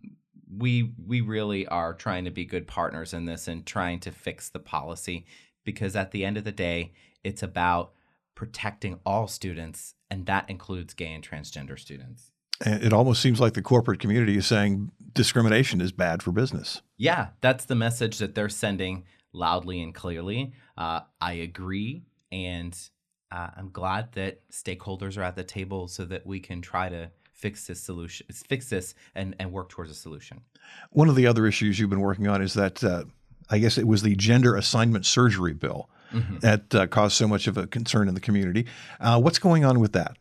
we 0.56 0.94
we 1.04 1.20
really 1.20 1.66
are 1.66 1.94
trying 1.94 2.24
to 2.24 2.30
be 2.30 2.44
good 2.44 2.66
partners 2.66 3.12
in 3.12 3.24
this 3.24 3.48
and 3.48 3.66
trying 3.66 4.00
to 4.00 4.12
fix 4.12 4.48
the 4.48 4.58
policy 4.58 5.26
because 5.64 5.96
at 5.96 6.12
the 6.12 6.24
end 6.24 6.36
of 6.36 6.44
the 6.44 6.52
day, 6.52 6.92
it's 7.24 7.42
about 7.42 7.92
protecting 8.34 9.00
all 9.04 9.26
students, 9.26 9.94
and 10.10 10.26
that 10.26 10.48
includes 10.48 10.94
gay 10.94 11.12
and 11.12 11.26
transgender 11.26 11.78
students. 11.78 12.32
And 12.64 12.82
it 12.82 12.92
almost 12.92 13.22
seems 13.22 13.40
like 13.40 13.54
the 13.54 13.62
corporate 13.62 14.00
community 14.00 14.36
is 14.36 14.46
saying 14.46 14.90
discrimination 15.12 15.80
is 15.80 15.92
bad 15.92 16.22
for 16.22 16.32
business. 16.32 16.82
Yeah, 16.96 17.28
that's 17.40 17.66
the 17.66 17.74
message 17.74 18.18
that 18.18 18.34
they're 18.34 18.48
sending 18.48 19.04
loudly 19.32 19.80
and 19.80 19.94
clearly. 19.94 20.52
Uh, 20.76 21.00
I 21.20 21.34
agree, 21.34 22.02
and 22.32 22.76
uh, 23.30 23.50
I'm 23.56 23.70
glad 23.70 24.12
that 24.12 24.40
stakeholders 24.50 25.16
are 25.16 25.22
at 25.22 25.36
the 25.36 25.44
table 25.44 25.86
so 25.86 26.04
that 26.06 26.26
we 26.26 26.40
can 26.40 26.60
try 26.60 26.88
to 26.88 27.10
fix 27.32 27.68
this 27.68 27.80
solution, 27.80 28.26
fix 28.32 28.68
this, 28.68 28.94
and 29.14 29.36
and 29.38 29.52
work 29.52 29.68
towards 29.68 29.90
a 29.90 29.94
solution. 29.94 30.40
One 30.90 31.08
of 31.08 31.14
the 31.14 31.26
other 31.26 31.46
issues 31.46 31.78
you've 31.78 31.90
been 31.90 32.00
working 32.00 32.26
on 32.26 32.42
is 32.42 32.54
that 32.54 32.82
uh, 32.82 33.04
I 33.48 33.58
guess 33.58 33.78
it 33.78 33.86
was 33.86 34.02
the 34.02 34.16
gender 34.16 34.56
assignment 34.56 35.06
surgery 35.06 35.54
bill 35.54 35.88
mm-hmm. 36.12 36.38
that 36.38 36.74
uh, 36.74 36.86
caused 36.86 37.16
so 37.16 37.28
much 37.28 37.46
of 37.46 37.56
a 37.56 37.66
concern 37.66 38.08
in 38.08 38.14
the 38.14 38.20
community. 38.20 38.66
Uh, 39.00 39.20
what's 39.20 39.38
going 39.38 39.64
on 39.64 39.80
with 39.80 39.92
that? 39.92 40.16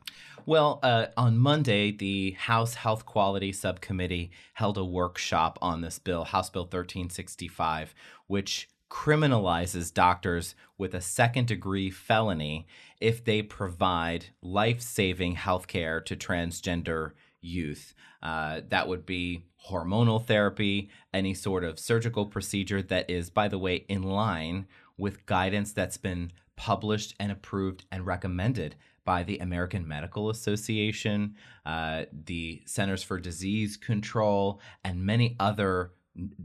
Well, 0.45 0.79
uh, 0.81 1.07
on 1.17 1.37
Monday, 1.37 1.91
the 1.91 2.31
House 2.31 2.75
Health 2.75 3.05
Quality 3.05 3.51
Subcommittee 3.51 4.31
held 4.53 4.77
a 4.77 4.85
workshop 4.85 5.59
on 5.61 5.81
this 5.81 5.99
bill, 5.99 6.23
House 6.23 6.49
Bill 6.49 6.63
1365, 6.63 7.93
which 8.27 8.69
criminalizes 8.89 9.93
doctors 9.93 10.55
with 10.77 10.93
a 10.93 11.01
second 11.01 11.47
degree 11.47 11.89
felony 11.89 12.65
if 13.01 13.25
they 13.25 13.41
provide 13.41 14.27
life 14.41 14.81
saving 14.81 15.35
health 15.35 15.67
care 15.67 15.99
to 15.99 16.15
transgender 16.15 17.11
youth. 17.41 17.93
Uh, 18.23 18.61
that 18.69 18.87
would 18.87 19.05
be 19.05 19.43
hormonal 19.69 20.25
therapy, 20.25 20.89
any 21.13 21.33
sort 21.33 21.63
of 21.63 21.77
surgical 21.77 22.25
procedure 22.25 22.81
that 22.81 23.09
is, 23.09 23.29
by 23.29 23.47
the 23.47 23.59
way, 23.59 23.85
in 23.89 24.01
line 24.01 24.65
with 24.97 25.25
guidance 25.25 25.73
that's 25.73 25.97
been 25.97 26.31
published 26.55 27.15
and 27.19 27.31
approved 27.31 27.85
and 27.91 28.05
recommended 28.05 28.75
by 29.05 29.23
the 29.23 29.37
American 29.37 29.87
Medical 29.87 30.29
Association, 30.29 31.35
uh, 31.65 32.03
the 32.11 32.61
Centers 32.65 33.03
for 33.03 33.19
Disease 33.19 33.77
Control, 33.77 34.59
and 34.83 35.05
many 35.05 35.35
other 35.39 35.93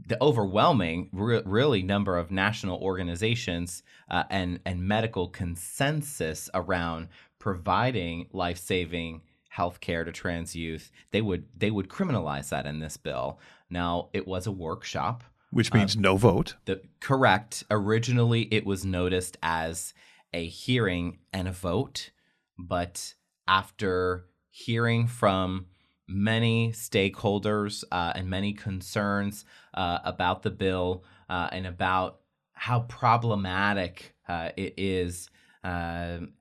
the 0.07 0.21
overwhelming 0.21 1.09
re- 1.11 1.41
really 1.45 1.81
number 1.81 2.15
of 2.17 2.29
national 2.29 2.79
organizations 2.79 3.81
uh, 4.09 4.23
and 4.29 4.59
and 4.65 4.87
medical 4.87 5.27
consensus 5.27 6.49
around 6.53 7.07
providing 7.39 8.27
life-saving 8.31 9.21
health 9.49 9.79
care 9.81 10.03
to 10.03 10.11
trans 10.11 10.55
youth. 10.55 10.91
They 11.11 11.21
would 11.21 11.45
they 11.57 11.71
would 11.71 11.89
criminalize 11.89 12.49
that 12.49 12.65
in 12.65 12.79
this 12.79 12.97
bill. 12.97 13.39
Now 13.69 14.09
it 14.13 14.27
was 14.27 14.47
a 14.47 14.51
workshop 14.51 15.23
which 15.53 15.73
means 15.73 15.95
um, 15.95 16.01
no 16.01 16.17
vote. 16.17 16.55
The, 16.65 16.81
correct. 16.99 17.63
Originally, 17.69 18.41
it 18.51 18.65
was 18.65 18.83
noticed 18.83 19.37
as 19.43 19.93
a 20.33 20.45
hearing 20.45 21.19
and 21.31 21.47
a 21.47 21.51
vote, 21.51 22.09
but 22.57 23.13
after 23.47 24.25
hearing 24.49 25.07
from 25.07 25.67
many 26.07 26.71
stakeholders 26.71 27.83
uh, 27.91 28.13
and 28.15 28.29
many 28.29 28.53
concerns 28.53 29.45
uh, 29.73 29.99
about 30.03 30.41
the 30.41 30.51
bill 30.51 31.03
uh, 31.29 31.49
and 31.51 31.65
about 31.65 32.19
how 32.53 32.81
problematic 32.81 34.15
uh, 34.27 34.49
it 34.57 34.73
is. 34.77 35.29
Um, 35.63 36.33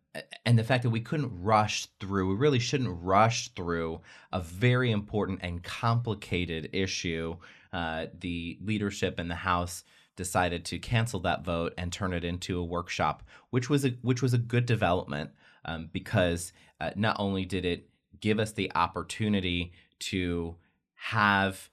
and 0.44 0.58
the 0.58 0.64
fact 0.64 0.82
that 0.82 0.90
we 0.90 1.00
couldn't 1.00 1.42
rush 1.42 1.86
through, 2.00 2.28
we 2.28 2.34
really 2.34 2.58
shouldn't 2.58 3.02
rush 3.02 3.48
through 3.48 4.00
a 4.32 4.40
very 4.40 4.90
important 4.90 5.40
and 5.42 5.62
complicated 5.62 6.68
issue 6.72 7.36
uh, 7.72 8.06
the 8.18 8.58
leadership 8.62 9.18
in 9.18 9.28
the 9.28 9.34
House 9.34 9.84
decided 10.16 10.64
to 10.66 10.78
cancel 10.78 11.20
that 11.20 11.44
vote 11.44 11.72
and 11.78 11.92
turn 11.92 12.12
it 12.12 12.24
into 12.24 12.58
a 12.58 12.64
workshop, 12.64 13.22
which 13.50 13.70
was 13.70 13.84
a 13.84 13.90
which 14.02 14.22
was 14.22 14.34
a 14.34 14.38
good 14.38 14.66
development 14.66 15.30
um, 15.64 15.88
because 15.92 16.52
uh, 16.80 16.90
not 16.96 17.16
only 17.18 17.44
did 17.44 17.64
it 17.64 17.88
give 18.20 18.38
us 18.38 18.52
the 18.52 18.70
opportunity 18.74 19.72
to 19.98 20.56
have 20.94 21.70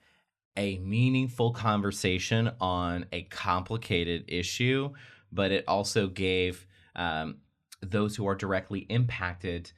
a 0.57 0.77
meaningful 0.79 1.51
conversation 1.51 2.51
on 2.59 3.05
a 3.11 3.23
complicated 3.23 4.25
issue, 4.27 4.91
but 5.31 5.51
it 5.51 5.63
also 5.67 6.07
gave 6.07 6.65
um, 6.95 7.37
those 7.81 8.15
who 8.15 8.27
are 8.27 8.35
directly 8.35 8.79
impacted 8.89 9.71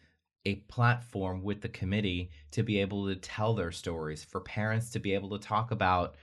a 0.46 0.56
platform 0.56 1.44
with 1.44 1.62
the 1.62 1.70
committee 1.70 2.32
to 2.52 2.64
be 2.64 2.80
able 2.80 3.08
to 3.08 3.16
tell 3.16 3.54
their 3.54 3.72
stories, 3.72 4.24
for 4.24 4.42
parents 4.42 4.90
to 4.92 5.00
be 5.00 5.14
able 5.14 5.30
to 5.30 5.48
talk 5.48 5.72
about 5.72 6.16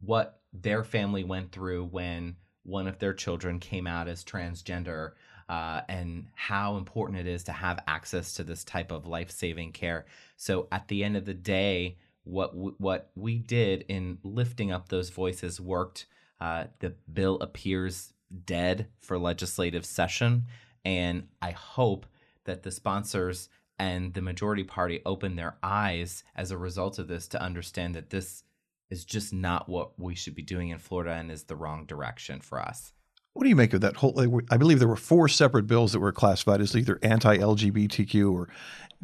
what 0.00 0.40
their 0.52 0.84
family 0.84 1.24
went 1.24 1.52
through 1.52 1.84
when 1.84 2.36
one 2.62 2.86
of 2.86 2.98
their 2.98 3.14
children 3.14 3.58
came 3.58 3.86
out 3.86 4.08
as 4.08 4.24
transgender, 4.24 5.12
uh, 5.48 5.80
and 5.88 6.26
how 6.34 6.76
important 6.76 7.18
it 7.18 7.26
is 7.26 7.44
to 7.44 7.52
have 7.52 7.82
access 7.86 8.34
to 8.34 8.44
this 8.44 8.64
type 8.64 8.92
of 8.92 9.06
life 9.06 9.30
saving 9.30 9.72
care. 9.72 10.06
So 10.36 10.68
at 10.70 10.88
the 10.88 11.04
end 11.04 11.16
of 11.16 11.24
the 11.24 11.34
day, 11.34 11.96
what 12.24 12.52
w- 12.52 12.74
what 12.78 13.10
we 13.14 13.38
did 13.38 13.84
in 13.88 14.18
lifting 14.22 14.70
up 14.70 14.88
those 14.88 15.10
voices 15.10 15.60
worked. 15.60 16.06
Uh, 16.40 16.64
the 16.78 16.94
bill 17.12 17.36
appears 17.40 18.12
dead 18.44 18.88
for 19.00 19.18
legislative 19.18 19.84
session, 19.84 20.44
and 20.84 21.26
I 21.40 21.52
hope 21.52 22.06
that 22.44 22.62
the 22.62 22.70
sponsors 22.70 23.48
and 23.78 24.14
the 24.14 24.22
majority 24.22 24.64
party 24.64 25.00
opened 25.06 25.38
their 25.38 25.56
eyes 25.62 26.24
as 26.34 26.50
a 26.50 26.58
result 26.58 26.98
of 26.98 27.08
this 27.08 27.28
to 27.28 27.42
understand 27.42 27.94
that 27.94 28.10
this 28.10 28.42
is 28.90 29.04
just 29.04 29.32
not 29.32 29.68
what 29.68 29.98
we 29.98 30.14
should 30.14 30.34
be 30.34 30.42
doing 30.42 30.70
in 30.70 30.78
Florida 30.78 31.12
and 31.12 31.30
is 31.30 31.44
the 31.44 31.56
wrong 31.56 31.84
direction 31.84 32.40
for 32.40 32.60
us. 32.60 32.92
What 33.34 33.44
do 33.44 33.50
you 33.50 33.56
make 33.56 33.72
of 33.72 33.82
that 33.82 33.96
whole? 33.96 34.42
I 34.50 34.56
believe 34.56 34.78
there 34.78 34.88
were 34.88 34.96
four 34.96 35.28
separate 35.28 35.66
bills 35.66 35.92
that 35.92 36.00
were 36.00 36.12
classified 36.12 36.60
as 36.60 36.74
either 36.74 36.98
anti-LGBTQ 37.02 38.32
or 38.32 38.48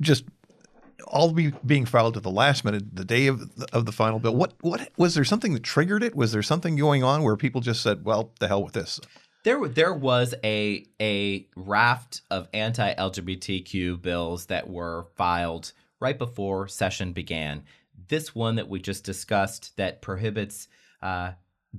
just 0.01 0.25
all 1.07 1.33
be 1.33 1.53
being 1.65 1.85
filed 1.85 2.17
at 2.17 2.23
the 2.23 2.31
last 2.31 2.65
minute, 2.65 2.97
the 2.97 3.05
day 3.05 3.27
of 3.27 3.55
the, 3.57 3.67
of 3.73 3.87
the 3.87 3.93
final 3.93 4.19
bill. 4.19 4.35
What 4.35 4.55
what 4.61 4.89
was 4.97 5.15
there 5.15 5.25
something 5.25 5.53
that 5.55 5.63
triggered 5.63 6.03
it? 6.03 6.17
Was 6.17 6.33
there 6.33 6.43
something 6.43 6.77
going 6.77 7.05
on 7.05 7.23
where 7.23 7.37
people 7.37 7.61
just 7.61 7.83
said, 7.83 8.05
"Well, 8.05 8.33
the 8.41 8.49
hell 8.49 8.65
with 8.65 8.73
this"? 8.73 9.01
There, 9.45 9.69
there 9.69 9.93
was 9.93 10.35
a 10.43 10.87
a 11.01 11.47
raft 11.55 12.23
of 12.31 12.49
anti-LGBTQ 12.55 14.01
bills 14.01 14.47
that 14.47 14.71
were 14.71 15.07
filed 15.17 15.73
right 16.01 16.19
before 16.19 16.67
session 16.67 17.13
began. 17.13 17.65
This 18.09 18.35
one 18.35 18.57
that 18.57 18.71
we 18.71 18.81
just 18.81 19.05
discussed 19.05 19.77
that 19.77 20.01
prohibits 20.01 20.69
uh, 21.03 21.33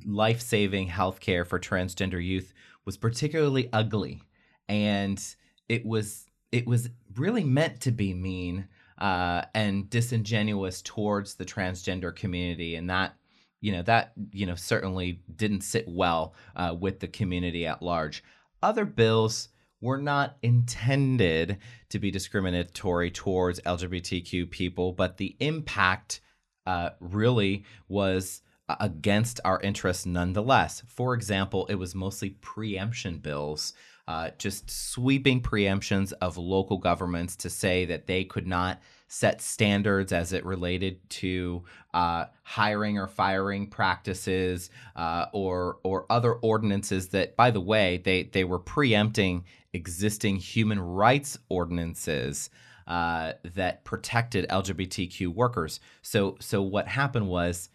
life-saving 0.06 0.88
health 0.88 1.19
care 1.19 1.43
for 1.43 1.60
transgender 1.60 2.23
youth 2.23 2.54
was 2.86 2.97
particularly 2.97 3.67
ugly, 3.73 4.21
and 4.69 5.21
it 5.67 5.84
was 5.84 6.28
it 6.51 6.67
was 6.67 6.89
really 7.15 7.43
meant 7.43 7.82
to 7.82 7.91
be 7.91 8.13
mean 8.13 8.67
uh, 8.99 9.41
and 9.56 9.89
disingenuous 9.89 10.84
towards 10.84 11.34
the 11.34 11.45
transgender 11.45 12.15
community, 12.15 12.75
and 12.75 12.91
that 12.91 13.15
you 13.61 13.71
know 13.71 13.81
that 13.83 14.13
you 14.31 14.45
know 14.45 14.55
certainly 14.55 15.21
didn't 15.35 15.61
sit 15.61 15.85
well 15.87 16.33
uh, 16.55 16.75
with 16.79 16.99
the 16.99 17.07
community 17.07 17.65
at 17.65 17.81
large. 17.81 18.23
Other 18.61 18.85
bills 18.85 19.49
were 19.81 19.97
not 19.97 20.37
intended 20.41 21.57
to 21.89 21.99
be 21.99 22.11
discriminatory 22.11 23.11
towards 23.11 23.59
LGBTQ 23.61 24.49
people, 24.49 24.93
but 24.93 25.17
the 25.17 25.35
impact 25.39 26.21
uh, 26.65 26.91
really 26.99 27.65
was 27.87 28.41
against 28.67 29.39
our 29.45 29.61
interests 29.61 30.05
nonetheless. 30.05 30.81
For 30.87 31.13
example, 31.13 31.67
it 31.67 31.75
was 31.75 31.93
mostly 31.93 32.31
preemption 32.31 33.19
bills, 33.19 33.73
uh, 34.07 34.31
just 34.37 34.71
sweeping 34.71 35.41
preemptions 35.41 36.13
of 36.21 36.37
local 36.37 36.77
governments 36.77 37.35
to 37.37 37.49
say 37.49 37.85
that 37.85 38.07
they 38.07 38.23
could 38.23 38.47
not 38.47 38.81
set 39.07 39.41
standards 39.41 40.11
as 40.11 40.33
it 40.33 40.45
related 40.45 41.07
to 41.09 41.63
uh, 41.93 42.25
hiring 42.43 42.97
or 42.97 43.07
firing 43.07 43.67
practices 43.67 44.69
uh, 44.95 45.25
or 45.31 45.77
or 45.83 46.05
other 46.09 46.33
ordinances 46.33 47.09
that, 47.09 47.35
by 47.35 47.51
the 47.51 47.61
way, 47.61 48.01
they 48.03 48.23
they 48.23 48.43
were 48.43 48.59
preempting 48.59 49.45
existing 49.73 50.37
human 50.37 50.79
rights 50.79 51.37
ordinances 51.49 52.49
uh, 52.87 53.33
that 53.43 53.83
protected 53.83 54.47
LGBTQ 54.49 55.27
workers. 55.27 55.79
So 56.01 56.37
so 56.39 56.61
what 56.61 56.87
happened 56.87 57.27
was 57.27 57.69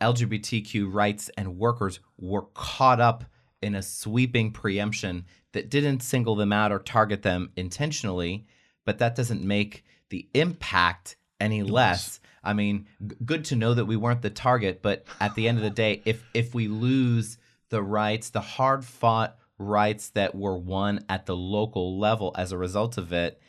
LGBTQ 0.00 0.92
rights 0.92 1.30
and 1.36 1.58
workers 1.58 2.00
were 2.18 2.42
caught 2.54 3.00
up 3.00 3.24
in 3.62 3.74
a 3.74 3.82
sweeping 3.82 4.52
preemption 4.52 5.24
that 5.52 5.70
didn't 5.70 6.00
single 6.00 6.36
them 6.36 6.52
out 6.52 6.70
or 6.70 6.78
target 6.78 7.22
them 7.22 7.50
intentionally, 7.56 8.46
but 8.84 8.98
that 8.98 9.16
doesn't 9.16 9.42
make 9.42 9.84
the 10.10 10.28
impact 10.34 11.16
any 11.40 11.62
less. 11.62 12.20
I 12.42 12.52
mean, 12.52 12.86
g- 13.06 13.16
good 13.24 13.44
to 13.46 13.56
know 13.56 13.74
that 13.74 13.84
we 13.84 13.96
weren't 13.96 14.22
the 14.22 14.30
target, 14.30 14.80
but 14.82 15.04
at 15.20 15.34
the 15.34 15.48
end 15.48 15.58
of 15.58 15.64
the 15.64 15.70
day, 15.70 16.02
if 16.06 16.24
if 16.34 16.54
we 16.54 16.68
lose 16.68 17.38
the 17.68 17.82
rights, 17.82 18.30
the 18.30 18.40
hard 18.40 18.84
fought 18.84 19.36
rights 19.58 20.10
that 20.10 20.34
were 20.34 20.56
won 20.56 21.04
at 21.08 21.26
the 21.26 21.36
local 21.36 21.98
level 21.98 22.34
as 22.36 22.52
a 22.52 22.58
result 22.58 22.98
of 22.98 23.12
it, 23.12 23.40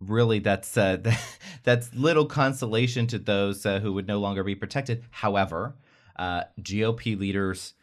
really 0.00 0.38
that's 0.38 0.76
uh, 0.76 0.98
that's 1.62 1.94
little 1.94 2.26
consolation 2.26 3.06
to 3.08 3.18
those 3.18 3.64
uh, 3.66 3.80
who 3.80 3.92
would 3.92 4.06
no 4.06 4.18
longer 4.18 4.42
be 4.42 4.54
protected. 4.54 5.04
However, 5.10 5.76
uh, 6.16 6.44
GOP 6.60 7.18
leaders 7.18 7.74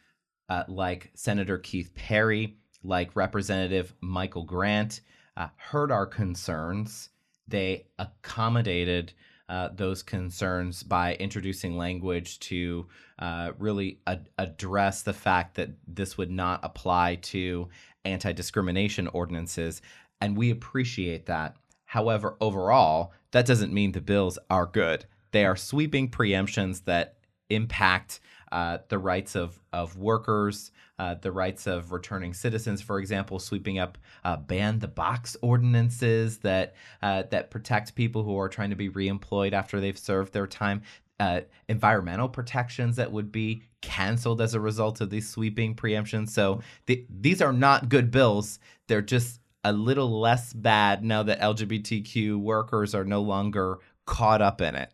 uh, 0.50 0.64
like 0.68 1.12
Senator 1.14 1.58
Keith 1.58 1.94
Perry, 1.94 2.58
like 2.84 3.16
Representative 3.16 3.94
Michael 4.02 4.44
Grant, 4.44 5.02
uh, 5.36 5.48
heard 5.58 5.92
our 5.92 6.06
concerns. 6.06 7.10
They 7.48 7.88
accommodated 7.98 9.14
uh, 9.50 9.70
those 9.74 10.04
concerns 10.04 10.84
by 10.84 11.16
introducing 11.16 11.78
language 11.78 12.40
to 12.40 12.88
uh, 13.20 13.52
really 13.58 14.00
ad- 14.06 14.30
address 14.38 15.04
the 15.04 15.14
fact 15.14 15.56
that 15.56 15.70
this 15.88 16.18
would 16.18 16.30
not 16.30 16.60
apply 16.64 17.16
to 17.16 17.70
anti 18.04 18.34
discrimination 18.34 19.08
ordinances. 19.08 19.82
And 20.20 20.36
we 20.36 20.52
appreciate 20.52 21.28
that. 21.28 21.56
However, 21.86 22.36
overall, 22.42 23.14
that 23.32 23.46
doesn't 23.46 23.74
mean 23.74 23.94
the 23.94 24.02
bills 24.02 24.38
are 24.50 24.66
good. 24.66 25.06
They 25.32 25.46
are 25.46 25.56
sweeping 25.56 26.10
preemptions 26.10 26.84
that 26.86 27.18
impact 27.50 28.20
uh, 28.52 28.80
the 28.90 28.98
rights 28.98 29.36
of, 29.36 29.60
of 29.74 29.98
workers, 29.98 30.72
uh, 31.00 31.16
the 31.16 31.32
rights 31.32 31.68
of 31.68 31.92
returning 31.92 32.34
citizens, 32.34 32.82
for 32.82 33.00
example, 33.00 33.40
sweeping 33.40 33.80
up 33.80 33.98
uh, 34.24 34.38
ban 34.38 34.80
the 34.80 34.88
box 34.88 35.36
ordinances 35.42 36.40
that 36.40 36.76
uh, 37.02 37.24
that 37.32 37.52
protect 37.52 37.96
people 37.96 38.24
who 38.24 38.38
are 38.38 38.50
trying 38.50 38.70
to 38.70 38.76
be 38.76 38.90
reemployed 38.90 39.54
after 39.54 39.80
they've 39.80 39.98
served 39.98 40.34
their 40.34 40.48
time. 40.48 40.82
Uh, 41.20 41.42
environmental 41.68 42.30
protections 42.30 42.96
that 42.96 43.12
would 43.12 43.32
be 43.32 43.64
canceled 43.82 44.40
as 44.40 44.54
a 44.54 44.60
result 44.60 45.02
of 45.02 45.10
these 45.10 45.28
sweeping 45.28 45.74
preemptions. 45.76 46.30
So 46.30 46.62
th- 46.86 47.06
these 47.10 47.42
are 47.42 47.54
not 47.54 47.90
good 47.90 48.12
bills. 48.12 48.60
They're 48.88 49.02
just 49.02 49.40
a 49.64 49.74
little 49.74 50.20
less 50.20 50.54
bad 50.54 51.04
now 51.04 51.24
that 51.24 51.42
LGBTQ 51.42 52.38
workers 52.38 52.94
are 52.94 53.04
no 53.04 53.22
longer 53.22 53.80
caught 54.06 54.42
up 54.42 54.62
in 54.62 54.76
it. 54.76 54.92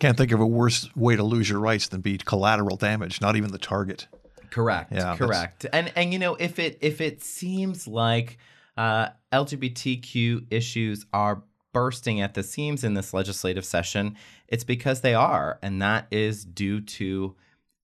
Can't 0.00 0.16
think 0.16 0.32
of 0.32 0.40
a 0.40 0.46
worse 0.46 0.88
way 0.96 1.16
to 1.16 1.22
lose 1.22 1.48
your 1.48 1.60
rights 1.60 1.88
than 1.88 2.00
be 2.00 2.18
collateral 2.18 2.76
damage, 2.76 3.20
not 3.20 3.36
even 3.36 3.52
the 3.52 3.58
target. 3.58 4.08
Correct. 4.50 4.92
Yeah, 4.92 5.16
correct. 5.16 5.66
And 5.72 5.92
and 5.96 6.12
you 6.12 6.18
know 6.18 6.34
if 6.36 6.58
it 6.58 6.78
if 6.80 7.00
it 7.00 7.22
seems 7.22 7.86
like 7.86 8.38
uh, 8.76 9.08
LGBTQ 9.32 10.46
issues 10.50 11.06
are 11.12 11.42
bursting 11.72 12.20
at 12.20 12.34
the 12.34 12.42
seams 12.42 12.84
in 12.84 12.94
this 12.94 13.12
legislative 13.12 13.64
session, 13.64 14.16
it's 14.48 14.64
because 14.64 15.00
they 15.00 15.14
are, 15.14 15.58
and 15.62 15.82
that 15.82 16.06
is 16.10 16.44
due 16.44 16.80
to 16.80 17.34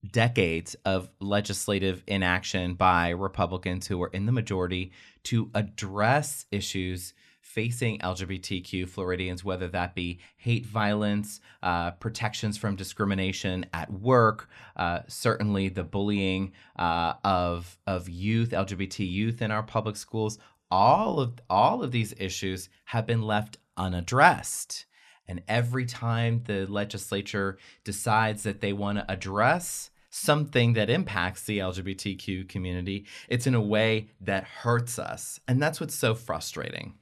decades 0.09 0.75
of 0.85 1.09
legislative 1.19 2.03
inaction 2.07 2.73
by 2.73 3.09
Republicans 3.09 3.87
who 3.87 4.01
are 4.01 4.07
in 4.07 4.25
the 4.25 4.31
majority 4.31 4.91
to 5.23 5.51
address 5.53 6.45
issues 6.51 7.13
facing 7.53 7.99
LGBTQ 7.99 8.87
Floridians, 8.87 9.43
whether 9.43 9.67
that 9.67 9.93
be 9.93 10.19
hate 10.37 10.65
violence, 10.65 11.41
uh, 11.61 11.91
protections 11.91 12.57
from 12.57 12.75
discrimination 12.75 13.65
at 13.73 13.91
work, 13.91 14.49
uh, 14.77 14.99
certainly 15.07 15.67
the 15.67 15.83
bullying 15.83 16.53
uh, 16.77 17.13
of 17.23 17.77
of 17.85 18.07
youth, 18.07 18.51
LGBT 18.51 19.09
youth 19.09 19.41
in 19.41 19.51
our 19.51 19.63
public 19.63 19.97
schools. 19.97 20.39
All 20.69 21.19
of 21.19 21.33
all 21.49 21.83
of 21.83 21.91
these 21.91 22.13
issues 22.17 22.69
have 22.85 23.05
been 23.05 23.21
left 23.21 23.57
unaddressed. 23.75 24.85
And 25.27 25.43
every 25.47 25.85
time 25.85 26.43
the 26.45 26.65
legislature 26.65 27.57
decides 27.83 28.43
that 28.43 28.61
they 28.61 28.73
want 28.73 28.97
to 28.97 29.11
address 29.11 29.91
something 30.09 30.73
that 30.73 30.89
impacts 30.89 31.43
the 31.43 31.59
LGBTQ 31.59 32.49
community, 32.49 33.05
it's 33.29 33.47
in 33.47 33.55
a 33.55 33.61
way 33.61 34.09
that 34.19 34.43
hurts 34.43 34.99
us. 34.99 35.39
And 35.47 35.61
that's 35.61 35.79
what's 35.79 35.95
so 35.95 36.15
frustrating. 36.15 36.95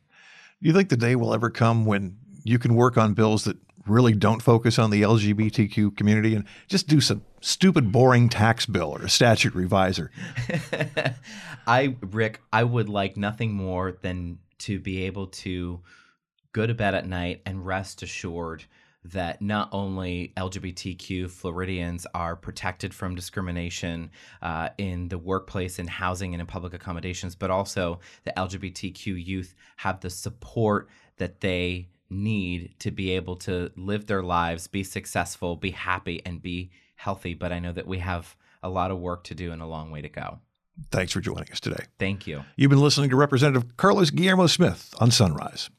Do 0.61 0.67
you 0.67 0.73
think 0.73 0.89
the 0.89 0.97
day 0.97 1.15
will 1.15 1.33
ever 1.33 1.49
come 1.49 1.85
when 1.85 2.17
you 2.43 2.59
can 2.59 2.75
work 2.75 2.97
on 2.97 3.13
bills 3.13 3.45
that 3.45 3.57
really 3.87 4.13
don't 4.13 4.41
focus 4.41 4.77
on 4.77 4.89
the 4.89 5.01
LGBTQ 5.01 5.95
community 5.95 6.35
and 6.35 6.45
just 6.67 6.87
do 6.87 7.01
some 7.01 7.23
stupid, 7.41 7.85
hmm. 7.85 7.91
boring 7.91 8.29
tax 8.29 8.65
bill 8.65 8.95
or 8.95 9.03
a 9.03 9.09
statute 9.09 9.53
reviser? 9.53 10.11
I, 11.67 11.95
Rick, 12.01 12.41
I 12.51 12.63
would 12.63 12.89
like 12.89 13.17
nothing 13.17 13.53
more 13.53 13.97
than 14.01 14.39
to 14.59 14.79
be 14.79 15.03
able 15.05 15.27
to 15.27 15.79
go 16.51 16.65
to 16.65 16.73
bed 16.73 16.95
at 16.95 17.07
night 17.07 17.41
and 17.45 17.65
rest 17.65 18.01
assured 18.01 18.65
that 19.11 19.41
not 19.41 19.69
only 19.71 20.33
LGBTQ 20.37 21.29
Floridians 21.29 22.05
are 22.13 22.35
protected 22.35 22.93
from 22.93 23.15
discrimination 23.15 24.11
uh, 24.41 24.69
in 24.77 25.07
the 25.07 25.17
workplace, 25.17 25.79
in 25.79 25.87
housing, 25.87 26.33
and 26.33 26.41
in 26.41 26.47
public 26.47 26.73
accommodations, 26.73 27.35
but 27.35 27.49
also 27.49 27.99
the 28.23 28.33
LGBTQ 28.35 29.25
youth 29.25 29.55
have 29.77 29.99
the 30.01 30.09
support 30.09 30.89
that 31.17 31.41
they 31.41 31.89
need 32.09 32.73
to 32.79 32.91
be 32.91 33.11
able 33.11 33.35
to 33.35 33.71
live 33.75 34.07
their 34.07 34.23
lives, 34.23 34.67
be 34.67 34.83
successful, 34.83 35.55
be 35.55 35.71
happy, 35.71 36.21
and 36.25 36.41
be 36.41 36.71
healthy. 36.95 37.33
But 37.33 37.51
I 37.51 37.59
know 37.59 37.71
that 37.73 37.87
we 37.87 37.99
have 37.99 38.35
a 38.63 38.69
lot 38.69 38.91
of 38.91 38.99
work 38.99 39.23
to 39.25 39.35
do 39.35 39.51
and 39.51 39.61
a 39.61 39.65
long 39.65 39.91
way 39.91 40.01
to 40.01 40.09
go. 40.09 40.39
Thanks 40.91 41.11
for 41.11 41.19
joining 41.19 41.51
us 41.51 41.59
today. 41.59 41.85
Thank 41.97 42.25
you. 42.25 42.43
You've 42.55 42.69
been 42.69 42.81
listening 42.81 43.09
to 43.09 43.15
Representative 43.15 43.75
Carlos 43.77 44.11
Guillermo 44.11 44.47
Smith 44.47 44.93
on 44.99 45.11
Sunrise. 45.11 45.69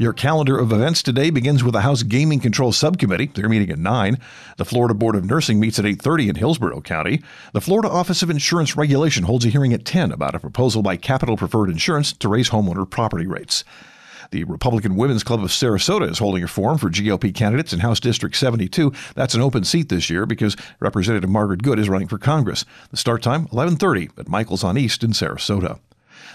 Your 0.00 0.12
calendar 0.12 0.56
of 0.56 0.70
events 0.70 1.02
today 1.02 1.30
begins 1.30 1.64
with 1.64 1.72
the 1.72 1.80
House 1.80 2.04
Gaming 2.04 2.38
Control 2.38 2.70
Subcommittee. 2.70 3.32
They're 3.34 3.48
meeting 3.48 3.70
at 3.70 3.80
9. 3.80 4.16
The 4.56 4.64
Florida 4.64 4.94
Board 4.94 5.16
of 5.16 5.24
Nursing 5.24 5.58
meets 5.58 5.80
at 5.80 5.84
8:30 5.84 6.28
in 6.28 6.36
Hillsborough 6.36 6.82
County. 6.82 7.20
The 7.52 7.60
Florida 7.60 7.90
Office 7.90 8.22
of 8.22 8.30
Insurance 8.30 8.76
Regulation 8.76 9.24
holds 9.24 9.44
a 9.44 9.48
hearing 9.48 9.72
at 9.72 9.84
10 9.84 10.12
about 10.12 10.36
a 10.36 10.38
proposal 10.38 10.82
by 10.82 10.94
Capitol 10.94 11.36
Preferred 11.36 11.68
Insurance 11.68 12.12
to 12.12 12.28
raise 12.28 12.50
homeowner 12.50 12.88
property 12.88 13.26
rates. 13.26 13.64
The 14.30 14.44
Republican 14.44 14.94
Women's 14.94 15.24
Club 15.24 15.42
of 15.42 15.50
Sarasota 15.50 16.08
is 16.08 16.20
holding 16.20 16.44
a 16.44 16.48
forum 16.48 16.78
for 16.78 16.90
GOP 16.90 17.34
candidates 17.34 17.72
in 17.72 17.80
House 17.80 17.98
District 17.98 18.36
72. 18.36 18.92
That's 19.16 19.34
an 19.34 19.40
open 19.40 19.64
seat 19.64 19.88
this 19.88 20.08
year 20.08 20.26
because 20.26 20.56
Representative 20.78 21.28
Margaret 21.28 21.64
Good 21.64 21.80
is 21.80 21.88
running 21.88 22.06
for 22.06 22.18
Congress. 22.18 22.64
The 22.92 22.96
start 22.96 23.20
time 23.20 23.48
11:30 23.50 24.10
at 24.16 24.28
Michaels 24.28 24.62
on 24.62 24.78
East 24.78 25.02
in 25.02 25.10
Sarasota. 25.10 25.80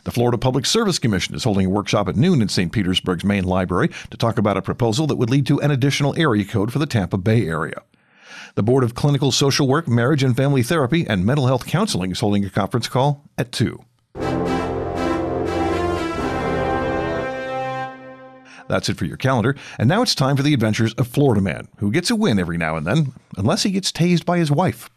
The 0.04 0.12
Florida 0.12 0.38
Public 0.38 0.66
Service 0.66 1.00
Commission 1.00 1.36
is 1.36 1.44
holding 1.44 1.66
a 1.66 1.70
workshop 1.70 2.10
at 2.10 2.16
noon 2.16 2.42
in 2.42 2.50
St. 2.50 2.72
Petersburg's 2.72 3.24
main 3.24 3.44
library 3.44 3.90
to 4.10 4.18
talk 4.18 4.38
about 4.38 4.58
a 4.58 4.62
proposal 4.62 5.08
that 5.08 5.16
would 5.16 5.30
lead 5.30 5.46
to 5.48 5.62
an 5.62 5.72
additional 5.72 6.16
area 6.18 6.46
code 6.46 6.74
for 6.74 6.80
the 6.80 6.86
Tampa 6.86 7.18
Bay 7.18 7.48
area. 7.48 7.82
The 8.56 8.64
Board 8.64 8.84
of 8.84 8.96
Clinical 8.96 9.32
Social 9.32 9.68
Work, 9.68 9.88
Marriage 9.88 10.24
and 10.24 10.36
Family 10.38 10.62
Therapy, 10.62 11.08
and 11.08 11.26
Mental 11.26 11.48
Health 11.48 11.66
Counseling 11.66 12.12
is 12.12 12.20
holding 12.20 12.46
a 12.46 12.50
conference 12.50 12.88
call 12.88 13.24
at 13.38 13.52
2. 13.52 13.84
That's 18.68 18.90
it 18.90 18.98
for 18.98 19.06
your 19.06 19.18
calendar. 19.18 19.56
And 19.78 19.90
now 19.90 20.02
it's 20.02 20.16
time 20.16 20.38
for 20.38 20.44
the 20.44 20.54
adventures 20.54 20.94
of 20.96 21.08
Florida 21.08 21.42
Man, 21.42 21.68
who 21.78 21.92
gets 21.92 22.10
a 22.10 22.16
win 22.16 22.40
every 22.40 22.58
now 22.58 22.76
and 22.76 22.86
then, 22.86 23.14
unless 23.38 23.64
he 23.64 23.72
gets 23.72 23.92
tased 23.92 24.26
by 24.26 24.38
his 24.38 24.52
wife. 24.52 24.90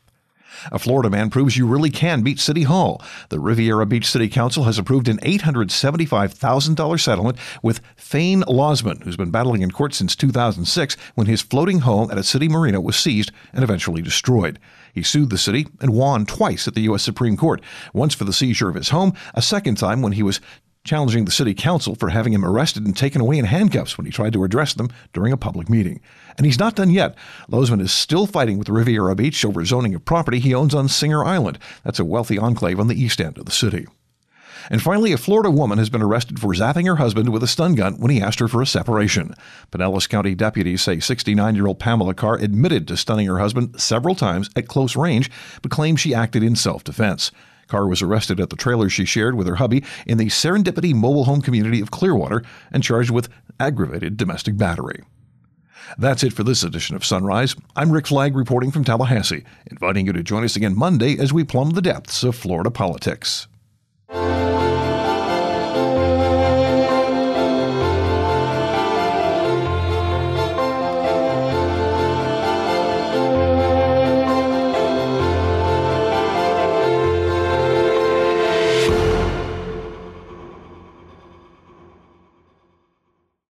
A 0.73 0.79
Florida 0.79 1.11
man 1.11 1.31
proves 1.31 1.57
you 1.57 1.66
really 1.66 1.90
can 1.90 2.23
beat 2.23 2.38
City 2.38 2.62
Hall. 2.62 3.03
The 3.29 3.40
Riviera 3.40 3.87
Beach 3.87 4.07
City 4.07 4.29
Council 4.29 4.64
has 4.64 4.79
approved 4.79 5.09
an 5.09 5.19
$875,000 5.19 7.01
settlement 7.01 7.38
with 7.62 7.81
Fane 7.97 8.42
Lozman, 8.42 9.03
who's 9.03 9.16
been 9.16 9.31
battling 9.31 9.62
in 9.62 9.71
court 9.71 9.95
since 9.95 10.16
2006 10.16 10.97
when 11.14 11.27
his 11.27 11.42
floating 11.42 11.81
home 11.81 12.11
at 12.11 12.19
a 12.19 12.25
city 12.25 12.49
marina 12.49 12.81
was 12.81 12.97
seized 12.97 13.31
and 13.53 13.62
eventually 13.62 14.03
destroyed. 14.03 14.59
He 14.92 15.03
sued 15.03 15.31
the 15.31 15.38
city 15.38 15.66
and 15.81 15.92
won 15.92 16.25
twice 16.25 16.66
at 16.66 16.75
the 16.75 16.83
U.S. 16.83 17.03
Supreme 17.03 17.37
Court, 17.37 17.61
once 17.92 18.14
for 18.14 18.25
the 18.25 18.33
seizure 18.33 18.69
of 18.69 18.77
his 18.77 18.88
home, 18.88 19.12
a 19.35 19.42
second 19.42 19.77
time 19.77 20.01
when 20.01 20.12
he 20.12 20.23
was 20.23 20.40
challenging 20.87 21.25
the 21.25 21.31
city 21.31 21.53
council 21.53 21.95
for 21.97 22.11
having 22.11 22.33
him 22.33 22.45
arrested 22.45 22.87
and 22.87 22.97
taken 22.97 23.21
away 23.21 23.38
in 23.38 23.45
handcuffs 23.45 23.99
when 23.99 24.07
he 24.07 24.12
tried 24.12 24.33
to 24.33 24.45
address 24.45 24.73
them 24.73 24.88
during 25.12 25.33
a 25.33 25.37
public 25.37 25.69
meeting. 25.69 26.01
And 26.37 26.44
he's 26.44 26.59
not 26.59 26.77
done 26.77 26.90
yet. 26.90 27.14
Lozman 27.51 27.81
is 27.81 27.92
still 27.92 28.27
fighting 28.27 28.59
with 28.59 28.68
Riviera 28.68 29.14
Beach 29.14 29.44
over 29.44 29.64
zoning 29.64 29.94
of 29.94 30.05
property 30.05 30.38
he 30.38 30.55
owns 30.55 30.75
on 30.75 30.88
Singer 30.88 31.25
Island. 31.25 31.59
That's 31.83 31.99
a 31.99 32.05
wealthy 32.05 32.38
enclave 32.38 32.79
on 32.79 32.88
the 32.88 33.01
east 33.01 33.20
end 33.20 33.38
of 33.38 33.46
the 33.46 33.53
city. 33.53 33.87
And 34.70 34.83
finally, 34.83 35.12
a 35.12 35.18
Florida 35.18 35.51
woman 35.51 35.79
has 35.79 35.90
been 35.90 36.03
arrested 36.03 36.40
for 36.40 36.53
zapping 36.53 36.87
her 36.87 36.96
husband 36.96 37.29
with 37.31 37.42
a 37.42 37.46
stun 37.46 37.75
gun 37.75 37.94
when 37.94 38.11
he 38.11 38.20
asked 38.20 38.40
her 38.40 38.49
for 38.49 38.61
a 38.61 38.66
separation. 38.66 39.35
Pinellas 39.70 40.09
County 40.09 40.35
deputies 40.35 40.83
say 40.83 40.99
69 40.99 41.55
year 41.55 41.66
old 41.66 41.79
Pamela 41.79 42.14
Carr 42.14 42.37
admitted 42.37 42.88
to 42.88 42.96
stunning 42.96 43.27
her 43.27 43.38
husband 43.38 43.81
several 43.81 44.14
times 44.14 44.51
at 44.57 44.68
close 44.68 44.96
range, 44.96 45.31
but 45.62 45.70
claimed 45.70 46.01
she 46.01 46.14
acted 46.14 46.42
in 46.42 46.57
self 46.57 46.83
defense. 46.83 47.31
Carr 47.68 47.88
was 47.88 48.03
arrested 48.03 48.40
at 48.40 48.51
the 48.51 48.57
trailer 48.57 48.88
she 48.88 49.05
shared 49.05 49.35
with 49.35 49.46
her 49.46 49.57
hubby 49.57 49.85
in 50.07 50.18
the 50.18 50.27
Serendipity 50.27 50.94
mobile 50.94 51.25
home 51.25 51.42
community 51.42 51.81
of 51.81 51.90
Clearwater 51.90 52.42
and 52.70 52.83
charged 52.83 53.11
with 53.11 53.29
aggravated 53.59 54.16
domestic 54.16 54.57
battery. 54.57 55.03
That's 55.99 56.22
it 56.22 56.33
for 56.33 56.42
this 56.42 56.62
edition 56.62 56.96
of 56.96 57.05
Sunrise. 57.05 57.57
I'm 57.75 57.90
Rick 57.90 58.07
Flagg 58.07 58.37
reporting 58.37 58.70
from 58.70 58.85
Tallahassee, 58.85 59.44
inviting 59.66 60.07
you 60.07 60.12
to 60.12 60.22
join 60.22 60.44
us 60.44 60.57
again 60.57 60.77
Monday 60.77 61.18
as 61.18 61.33
we 61.33 61.44
plumb 61.44 61.70
the 61.70 61.83
depths 61.83 62.22
of 62.22 62.35
Florida 62.35 62.70
politics. 62.70 63.46